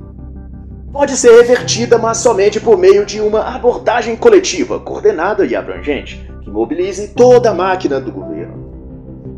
pode 0.93 1.17
ser 1.17 1.37
revertida, 1.37 1.99
mas 1.99 2.19
somente 2.19 2.61
por 2.61 2.79
meio 2.79 3.05
de 3.05 3.21
uma 3.21 3.41
abordagem 3.41 4.15
coletiva, 4.15 4.79
coordenada 4.79 5.45
e 5.45 5.57
abrangente, 5.57 6.25
que 6.43 6.51
mobilize 6.51 7.09
toda 7.09 7.51
a 7.51 7.55
máquina 7.55 8.01
do 8.01 8.13
governo. 8.13 8.62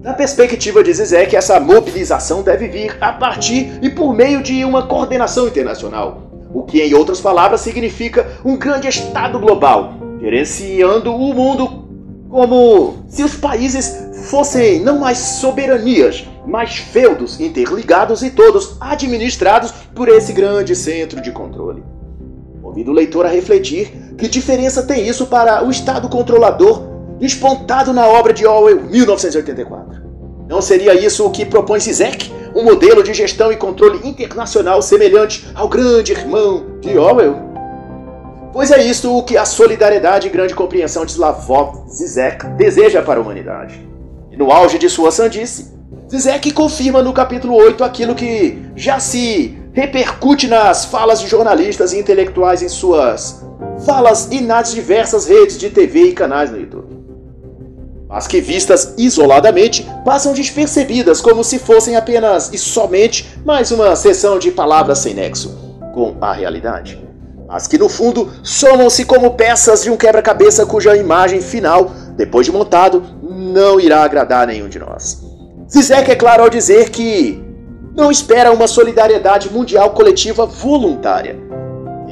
Na 0.05 0.13
perspectiva 0.13 0.85
de 0.85 0.93
Zizek, 0.93 1.35
essa 1.35 1.59
mobilização 1.59 2.43
deve 2.43 2.69
vir 2.69 2.95
a 3.01 3.11
partir 3.11 3.79
e 3.81 3.89
por 3.89 4.15
meio 4.15 4.43
de 4.43 4.63
uma 4.63 4.87
coordenação 4.87 5.49
internacional, 5.49 6.31
o 6.53 6.63
que, 6.63 6.83
em 6.83 6.93
outras 6.93 7.23
palavras, 7.23 7.63
significa 7.63 8.39
um 8.45 8.55
grande 8.55 8.87
Estado 8.87 9.39
global, 9.39 9.95
gerenciando 10.21 11.11
o 11.11 11.33
mundo 11.33 11.89
como 12.29 12.97
se 13.09 13.23
os 13.23 13.35
países 13.35 13.97
fossem 14.29 14.79
não 14.79 14.99
mais 14.99 15.17
soberanias, 15.17 16.29
mas 16.47 16.77
feudos 16.77 17.41
interligados 17.41 18.23
e 18.23 18.31
todos 18.31 18.77
administrados 18.81 19.73
por 19.95 20.11
esse 20.11 20.35
grande 20.35 20.77
centro 20.77 21.23
de 21.23 21.33
controle. 21.33 21.83
Convido 22.61 22.91
o 22.91 22.95
leitor 22.95 23.25
a 23.25 23.31
refletir 23.31 23.91
que 24.19 24.29
diferença 24.29 24.83
tem 24.83 25.09
isso 25.09 25.25
para 25.29 25.65
o 25.65 25.71
Estado 25.71 26.11
controlador 26.11 26.93
despontado 27.19 27.93
na 27.93 28.07
obra 28.07 28.33
de 28.33 28.47
Orwell 28.47 28.83
1984. 28.83 29.94
Não 30.49 30.61
seria 30.61 30.95
isso 30.95 31.25
o 31.25 31.31
que 31.31 31.45
propõe 31.45 31.81
Zizek? 31.81 32.33
Um 32.55 32.65
modelo 32.65 33.03
de 33.03 33.15
gestão 33.15 33.51
e 33.51 33.57
controle 33.57 34.07
internacional 34.07 34.81
semelhante 34.83 35.49
ao 35.55 35.69
grande 35.69 36.13
irmão 36.13 36.79
de 36.81 36.97
Orwell? 36.99 37.37
Pois 38.53 38.71
é 38.71 38.85
isso 38.85 39.17
o 39.17 39.23
que 39.23 39.37
a 39.37 39.45
solidariedade 39.45 40.29
e 40.29 40.31
grande 40.31 40.55
compreensão 40.55 41.05
de 41.05 41.13
Slavoj 41.13 41.89
Zizek 41.89 42.47
deseja 42.57 43.03
para 43.03 43.19
a 43.19 43.23
humanidade. 43.23 43.89
E 44.31 44.37
no 44.37 44.53
auge 44.53 44.79
de 44.79 44.89
sua 44.89 45.11
sandice, 45.11 45.73
Zizek 46.09 46.53
confirma 46.53 47.03
no 47.03 47.13
capítulo 47.13 47.55
8 47.55 47.83
aquilo 47.83 48.15
que 48.15 48.63
já 48.77 49.01
se 49.01 49.59
repercute 49.73 50.47
nas 50.47 50.85
falas 50.85 51.21
de 51.21 51.27
jornalistas 51.27 51.93
e 51.93 51.99
intelectuais 51.99 52.63
em 52.63 52.69
suas 52.69 53.45
falas 53.85 54.29
e 54.31 54.41
nas 54.41 54.73
diversas 54.73 55.27
redes 55.27 55.59
de 55.59 55.71
TV 55.71 56.05
e 56.05 56.13
canais 56.13 56.51
no 56.51 56.61
YouTube. 56.61 56.94
Mas 58.15 58.29
que 58.29 58.41
vistas 58.41 58.95
isoladamente 58.97 59.85
passam 60.05 60.33
despercebidas 60.33 61.21
como 61.21 61.43
se 61.43 61.59
fossem 61.59 61.97
apenas 61.97 62.49
e 62.53 62.57
somente 62.57 63.37
mais 63.45 63.73
uma 63.73 63.97
sessão 63.97 64.39
de 64.39 64.53
palavras 64.53 65.01
sem 65.01 65.15
nexo 65.15 65.53
com 65.93 66.15
a 66.21 66.33
realidade. 66.33 66.97
Mas 67.49 67.67
que 67.67 67.77
no 67.77 67.89
fundo 67.89 68.31
somam-se 68.41 69.05
como 69.05 69.33
peças 69.33 69.83
de 69.83 69.91
um 69.91 69.97
quebra-cabeça 69.97 70.65
cuja 70.65 70.97
imagem 70.97 71.41
final, 71.41 71.91
depois 72.17 72.47
de 72.47 72.53
montado, 72.53 73.03
não 73.21 73.81
irá 73.81 74.05
agradar 74.05 74.47
nenhum 74.47 74.69
de 74.69 74.79
nós. 74.79 75.21
Zizek 75.69 76.09
é 76.09 76.15
claro 76.15 76.45
ao 76.45 76.49
dizer 76.49 76.91
que 76.91 77.43
não 77.97 78.13
espera 78.13 78.53
uma 78.53 78.69
solidariedade 78.69 79.53
mundial 79.53 79.91
coletiva 79.91 80.47
voluntária. 80.47 81.37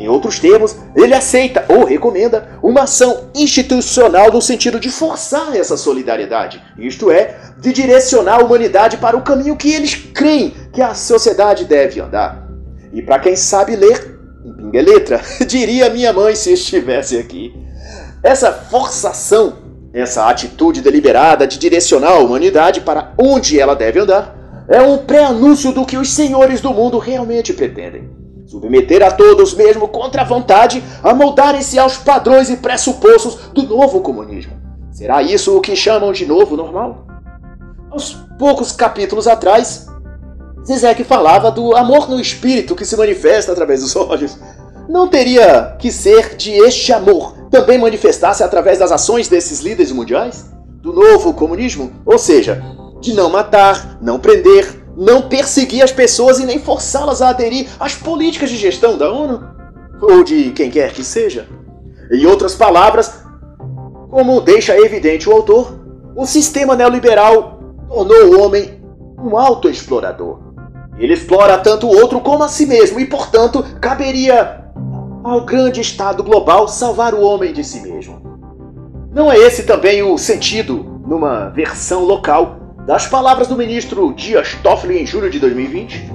Em 0.03 0.09
outros 0.09 0.41
termos, 0.41 0.75
ele 0.97 1.15
aceita 1.15 1.65
ou 1.69 1.85
recomenda 1.85 2.59
uma 2.61 2.83
ação 2.83 3.29
institucional 3.37 4.33
no 4.33 4.43
sentido 4.43 4.81
de 4.81 4.91
forçar 4.91 5.55
essa 5.55 5.77
solidariedade, 5.77 6.61
isto 6.77 7.09
é, 7.09 7.37
de 7.59 7.73
direcionar 7.73 8.41
a 8.41 8.45
humanidade 8.45 8.97
para 8.97 9.17
o 9.17 9.23
caminho 9.23 9.57
que 9.57 9.73
eles 9.73 9.95
creem 9.95 10.53
que 10.73 10.83
a 10.83 10.93
sociedade 10.93 11.67
deve 11.67 12.01
andar. 12.01 12.49
E 12.93 13.01
para 13.01 13.21
quem 13.21 13.37
sabe 13.37 13.77
ler, 13.77 14.19
pinga 14.57 14.81
é 14.81 14.83
letra, 14.83 15.21
diria 15.47 15.89
minha 15.89 16.13
mãe 16.13 16.35
se 16.35 16.53
estivesse 16.53 17.17
aqui. 17.17 17.55
Essa 18.25 18.53
forçação, 18.53 19.53
essa 19.95 20.29
atitude 20.29 20.81
deliberada 20.81 21.47
de 21.47 21.61
direcionar 21.61 22.15
a 22.15 22.19
humanidade 22.19 22.81
para 22.81 23.13
onde 23.17 23.61
ela 23.61 23.77
deve 23.77 24.01
andar, 24.01 24.67
é 24.69 24.83
um 24.83 24.99
pré-anúncio 24.99 25.71
do 25.71 25.87
que 25.87 25.97
os 25.97 26.13
senhores 26.13 26.61
do 26.61 26.75
mundo 26.75 26.99
realmente 26.99 27.53
pretendem. 27.53 28.22
Submeter 28.53 29.03
a 29.03 29.11
todos, 29.11 29.55
mesmo 29.55 29.89
contra 29.89 30.21
a 30.21 30.25
vontade, 30.27 30.85
a 31.03 31.15
moldarem-se 31.15 31.79
aos 31.79 31.97
padrões 31.97 32.51
e 32.51 32.57
pressupostos 32.59 33.37
do 33.55 33.63
novo 33.63 34.03
comunismo. 34.03 34.53
Será 34.91 35.23
isso 35.23 35.57
o 35.57 35.61
que 35.63 35.75
chamam 35.75 36.13
de 36.13 36.27
novo 36.27 36.55
normal? 36.55 37.07
Aos 37.91 38.13
poucos 38.39 38.71
capítulos 38.71 39.27
atrás, 39.27 39.87
Zizek 40.67 41.03
falava 41.03 41.51
do 41.51 41.75
amor 41.75 42.11
no 42.11 42.21
espírito 42.21 42.77
que 42.77 42.85
se 42.85 42.95
manifesta 42.95 43.53
através 43.53 43.81
dos 43.81 43.97
olhos. 43.97 44.37
Não 44.87 45.09
teria 45.09 45.75
que 45.79 45.91
ser 45.91 46.37
de 46.37 46.51
este 46.51 46.93
amor 46.93 47.35
também 47.51 47.79
manifestar-se 47.79 48.43
através 48.43 48.79
das 48.79 48.93
ações 48.93 49.29
desses 49.29 49.61
líderes 49.61 49.93
mundiais? 49.93 50.45
Do 50.83 50.93
novo 50.93 51.33
comunismo? 51.33 51.91
Ou 52.05 52.19
seja, 52.19 52.63
de 53.01 53.15
não 53.15 53.31
matar, 53.31 53.97
não 54.03 54.21
prender, 54.21 54.82
não 54.97 55.23
perseguir 55.23 55.83
as 55.83 55.93
pessoas 55.93 56.39
e 56.39 56.47
nem 56.47 56.59
forçá-las 56.59 57.23
a 57.23 57.29
aderir 57.31 57.69
às 57.79 57.95
políticas 57.95 58.51
de 58.51 58.57
gestão 58.57 58.97
da 58.97 59.11
ONU, 59.11 59.43
ou 60.01 60.25
de 60.25 60.51
quem 60.51 60.71
quer 60.71 60.93
que 60.93 61.05
seja. 61.05 61.47
Em 62.11 62.27
outras 62.27 62.55
palavras, 62.55 63.23
como 64.11 64.41
deixa 64.41 64.79
evidente 64.79 65.29
o 65.29 65.33
autor, 65.33 65.79
o 66.15 66.27
sistema 66.27 66.77
neoliberal 66.77 67.61
tornou 67.89 68.27
o 68.27 68.41
homem 68.41 68.83
um 69.19 69.37
autoexplorador. 69.39 70.41
Ele 70.99 71.15
explora 71.15 71.59
tanto 71.59 71.87
o 71.87 71.97
outro 71.97 72.21
como 72.21 72.43
a 72.45 72.49
si 72.49 72.67
mesmo 72.67 73.01
e, 73.01 73.07
portanto, 73.07 73.65
caberia 73.81 74.63
ao 75.25 75.45
grande 75.45 75.81
Estado 75.81 76.23
global 76.23 76.69
salvar 76.69 77.15
o 77.15 77.23
homem 77.23 77.53
de 77.53 77.65
si 77.65 77.81
mesmo. 77.81 78.21
Não 79.13 79.31
é 79.31 79.39
esse 79.39 79.65
também 79.65 80.03
o 80.03 80.19
sentido, 80.19 81.01
numa 81.07 81.49
versão 81.51 82.05
local, 82.05 82.57
das 82.87 83.07
palavras 83.07 83.47
do 83.47 83.57
ministro 83.57 84.13
Dias 84.13 84.57
Toffoli 84.63 84.99
em 84.99 85.07
julho 85.07 85.31
de 85.31 85.39
2020, 85.39 86.11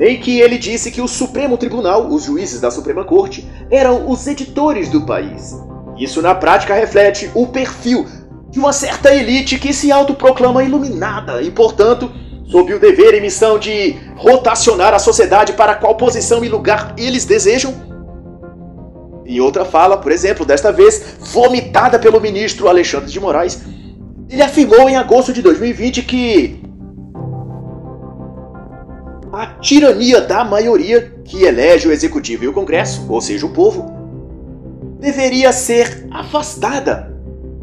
em 0.00 0.20
que 0.20 0.40
ele 0.40 0.58
disse 0.58 0.90
que 0.90 1.00
o 1.00 1.08
Supremo 1.08 1.56
Tribunal, 1.56 2.08
os 2.08 2.24
juízes 2.24 2.60
da 2.60 2.70
Suprema 2.70 3.04
Corte, 3.04 3.48
eram 3.70 4.08
os 4.08 4.26
editores 4.26 4.88
do 4.88 5.04
país. 5.04 5.54
Isso 5.98 6.22
na 6.22 6.34
prática 6.34 6.74
reflete 6.74 7.30
o 7.34 7.46
perfil 7.48 8.06
de 8.50 8.58
uma 8.58 8.72
certa 8.72 9.12
elite 9.12 9.58
que 9.58 9.72
se 9.72 9.90
autoproclama 9.90 10.62
iluminada 10.62 11.42
e, 11.42 11.50
portanto, 11.50 12.10
sob 12.46 12.72
o 12.72 12.78
dever 12.78 13.14
e 13.14 13.20
missão 13.20 13.58
de 13.58 13.96
rotacionar 14.16 14.94
a 14.94 14.98
sociedade 14.98 15.54
para 15.54 15.74
qual 15.74 15.96
posição 15.96 16.44
e 16.44 16.48
lugar 16.48 16.94
eles 16.96 17.24
desejam. 17.24 17.74
Em 19.26 19.40
outra 19.40 19.64
fala, 19.64 19.96
por 19.96 20.12
exemplo, 20.12 20.44
desta 20.44 20.70
vez 20.70 21.16
vomitada 21.32 21.98
pelo 21.98 22.20
ministro 22.20 22.68
Alexandre 22.68 23.10
de 23.10 23.18
Moraes, 23.18 23.60
ele 24.28 24.42
afirmou 24.42 24.88
em 24.88 24.96
agosto 24.96 25.32
de 25.32 25.42
2020 25.42 26.02
que 26.02 26.60
a 29.32 29.46
tirania 29.60 30.20
da 30.20 30.44
maioria 30.44 31.12
que 31.24 31.42
elege 31.42 31.88
o 31.88 31.92
executivo 31.92 32.44
e 32.44 32.48
o 32.48 32.52
Congresso, 32.52 33.04
ou 33.08 33.20
seja, 33.20 33.44
o 33.44 33.52
povo, 33.52 33.90
deveria 35.00 35.52
ser 35.52 36.06
afastada. 36.10 37.12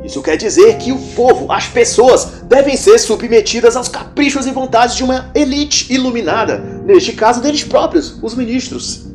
Isso 0.03 0.21
quer 0.21 0.35
dizer 0.35 0.77
que 0.77 0.91
o 0.91 0.97
povo, 1.15 1.51
as 1.51 1.67
pessoas, 1.67 2.43
devem 2.43 2.75
ser 2.75 2.97
submetidas 2.97 3.75
aos 3.75 3.87
caprichos 3.87 4.47
e 4.47 4.51
vontades 4.51 4.95
de 4.95 5.03
uma 5.03 5.31
elite 5.33 5.93
iluminada, 5.93 6.57
neste 6.85 7.13
caso 7.13 7.41
deles 7.41 7.63
próprios, 7.63 8.17
os 8.21 8.35
ministros. 8.35 9.07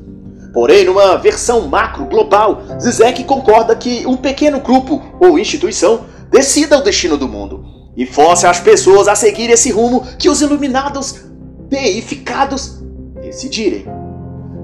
Porém, 0.54 0.84
numa 0.84 1.16
versão 1.16 1.68
macro 1.68 2.06
global, 2.06 2.62
Zizek 2.80 3.24
concorda 3.24 3.76
que 3.76 4.06
um 4.06 4.16
pequeno 4.16 4.60
grupo 4.60 5.02
ou 5.20 5.38
instituição 5.38 6.06
decida 6.30 6.78
o 6.78 6.82
destino 6.82 7.16
do 7.16 7.28
mundo 7.28 7.64
e 7.96 8.04
force 8.04 8.46
as 8.46 8.60
pessoas 8.60 9.08
a 9.08 9.14
seguir 9.14 9.50
esse 9.50 9.70
rumo 9.70 10.06
que 10.18 10.28
os 10.28 10.42
iluminados, 10.42 11.24
deificados, 11.68 12.82
decidirem. 13.22 13.86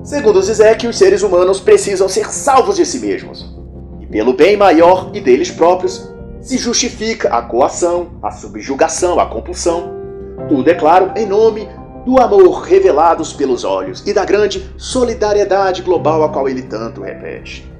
Segundo 0.04 0.42
Zizek, 0.42 0.86
os 0.86 0.98
seres 0.98 1.22
humanos 1.22 1.60
precisam 1.60 2.08
ser 2.08 2.30
salvos 2.30 2.76
de 2.76 2.84
si 2.84 2.98
mesmos. 2.98 3.56
E 4.00 4.06
pelo 4.06 4.34
bem 4.34 4.56
maior 4.56 5.10
e 5.14 5.20
deles 5.20 5.50
próprios, 5.50 6.12
se 6.40 6.58
justifica 6.58 7.28
a 7.28 7.40
coação, 7.40 8.18
a 8.22 8.30
subjugação, 8.30 9.18
a 9.18 9.26
compulsão. 9.26 9.94
Tudo 10.48 10.68
é 10.68 10.74
claro 10.74 11.12
em 11.16 11.24
nome 11.24 11.68
do 12.04 12.20
amor 12.20 12.62
revelados 12.62 13.32
pelos 13.32 13.62
olhos 13.62 14.02
e 14.06 14.12
da 14.12 14.24
grande 14.24 14.68
solidariedade 14.76 15.82
global 15.82 16.24
a 16.24 16.28
qual 16.28 16.48
ele 16.48 16.62
tanto 16.62 17.00
repete. 17.00 17.71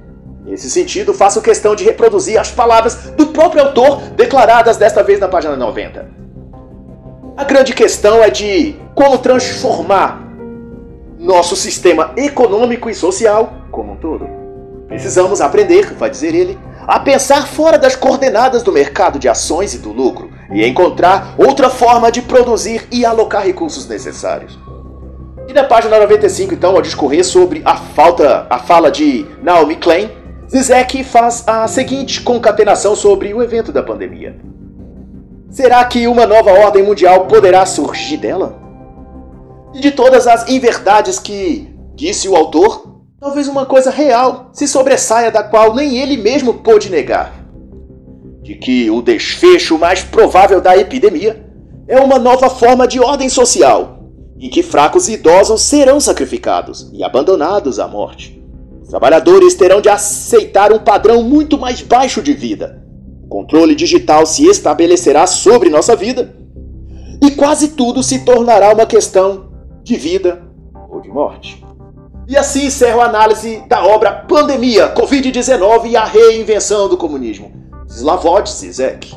Nesse 0.44 0.68
sentido, 0.68 1.14
faço 1.14 1.40
questão 1.40 1.74
de 1.74 1.85
reproduzir 1.85 2.38
as 2.38 2.50
palavras 2.50 3.12
do 3.16 3.28
próprio 3.28 3.62
autor, 3.62 4.00
declaradas 4.16 4.76
desta 4.76 5.02
vez 5.02 5.20
na 5.20 5.28
página 5.28 5.57
90. 5.57 6.11
A 7.37 7.44
grande 7.44 7.72
questão 7.72 8.22
é 8.22 8.28
de 8.28 8.76
como 8.94 9.18
transformar 9.18 10.20
nosso 11.18 11.55
sistema 11.55 12.12
econômico 12.16 12.90
e 12.90 12.94
social 12.94 13.52
como 13.70 13.92
um 13.92 13.96
todo. 13.96 14.28
Precisamos 14.88 15.40
aprender, 15.40 15.94
vai 15.94 16.11
dizer 16.11 16.35
ele, 16.35 16.59
a 16.87 16.98
pensar 16.98 17.46
fora 17.46 17.78
das 17.78 17.94
coordenadas 17.94 18.62
do 18.62 18.72
mercado 18.72 19.18
de 19.18 19.28
ações 19.28 19.72
e 19.72 19.78
do 19.78 19.92
lucro 19.92 20.31
e 20.52 20.66
encontrar 20.66 21.35
outra 21.38 21.70
forma 21.70 22.11
de 22.11 22.20
produzir 22.20 22.87
e 22.90 23.07
alocar 23.07 23.44
recursos 23.44 23.88
necessários. 23.88 24.59
E 25.48 25.52
na 25.52 25.64
página 25.64 25.98
95, 25.98 26.55
então, 26.55 26.74
ao 26.74 26.83
discorrer 26.83 27.24
sobre 27.24 27.62
a 27.64 27.76
falta, 27.76 28.46
a 28.50 28.59
fala 28.59 28.90
de 28.90 29.26
Naomi 29.42 29.76
Klein, 29.76 30.11
Zizek 30.53 31.03
faz 31.03 31.45
a 31.47 31.67
seguinte 31.67 32.21
concatenação 32.21 32.95
sobre 32.95 33.33
o 33.33 33.43
evento 33.43 33.73
da 33.73 33.83
pandemia. 33.83 34.37
Será 35.49 35.83
que 35.83 36.07
uma 36.07 36.27
nova 36.27 36.51
ordem 36.51 36.83
mundial 36.83 37.27
poderá 37.27 37.65
surgir 37.65 38.19
dela? 38.19 38.61
E 39.73 39.81
de 39.81 39.91
todas 39.91 40.27
as 40.27 40.47
inverdades 40.51 41.19
que 41.19 41.75
disse 41.95 42.29
o 42.29 42.37
autor, 42.37 43.01
talvez 43.19 43.49
uma 43.49 43.65
coisa 43.65 43.91
real 43.91 44.51
se 44.53 44.69
sobressaia 44.69 45.31
da 45.31 45.43
qual 45.43 45.75
nem 45.75 45.97
ele 45.97 46.19
mesmo 46.19 46.53
pôde 46.53 46.91
negar. 46.91 47.33
De 48.43 48.55
que 48.57 48.91
o 48.91 49.01
desfecho 49.01 49.79
mais 49.79 50.03
provável 50.03 50.61
da 50.61 50.77
epidemia 50.77 51.47
é 51.88 51.99
uma 51.99 52.19
nova 52.19 52.51
forma 52.51 52.87
de 52.87 53.01
ordem 53.01 53.31
social, 53.31 54.01
em 54.39 54.51
que 54.51 54.62
fracos 54.62 55.09
e 55.09 55.14
idosos 55.14 55.62
serão 55.62 55.99
sacrificados 55.99 56.91
e 56.93 57.03
abandonados 57.03 57.79
à 57.79 57.89
morte. 57.89 58.41
Trabalhadores 58.89 59.55
terão 59.55 59.80
de 59.80 59.89
aceitar 59.89 60.72
um 60.72 60.78
padrão 60.78 61.22
muito 61.22 61.59
mais 61.59 61.80
baixo 61.80 62.22
de 62.22 62.33
vida. 62.33 62.83
O 63.24 63.28
controle 63.28 63.74
digital 63.74 64.26
se 64.26 64.47
estabelecerá 64.47 65.26
sobre 65.26 65.70
nossa 65.70 65.97
vida 65.97 66.35
e 67.22 67.30
quase 67.30 67.68
tudo 67.68 68.03
se 68.03 68.24
tornará 68.24 68.72
uma 68.72 68.85
questão 68.85 69.53
de 69.83 69.97
vida 69.97 70.43
ou 70.91 71.01
de 71.01 71.09
morte. 71.09 71.64
E 72.28 72.37
assim 72.37 72.66
encerro 72.66 73.01
a 73.01 73.07
análise 73.07 73.62
da 73.68 73.85
obra 73.85 74.12
Pandemia, 74.12 74.95
Covid-19 74.95 75.87
e 75.87 75.97
a 75.97 76.05
Reinvenção 76.05 76.89
do 76.89 76.97
Comunismo. 76.97 77.53
Slavoj 77.89 78.49
Zizek. 78.49 79.14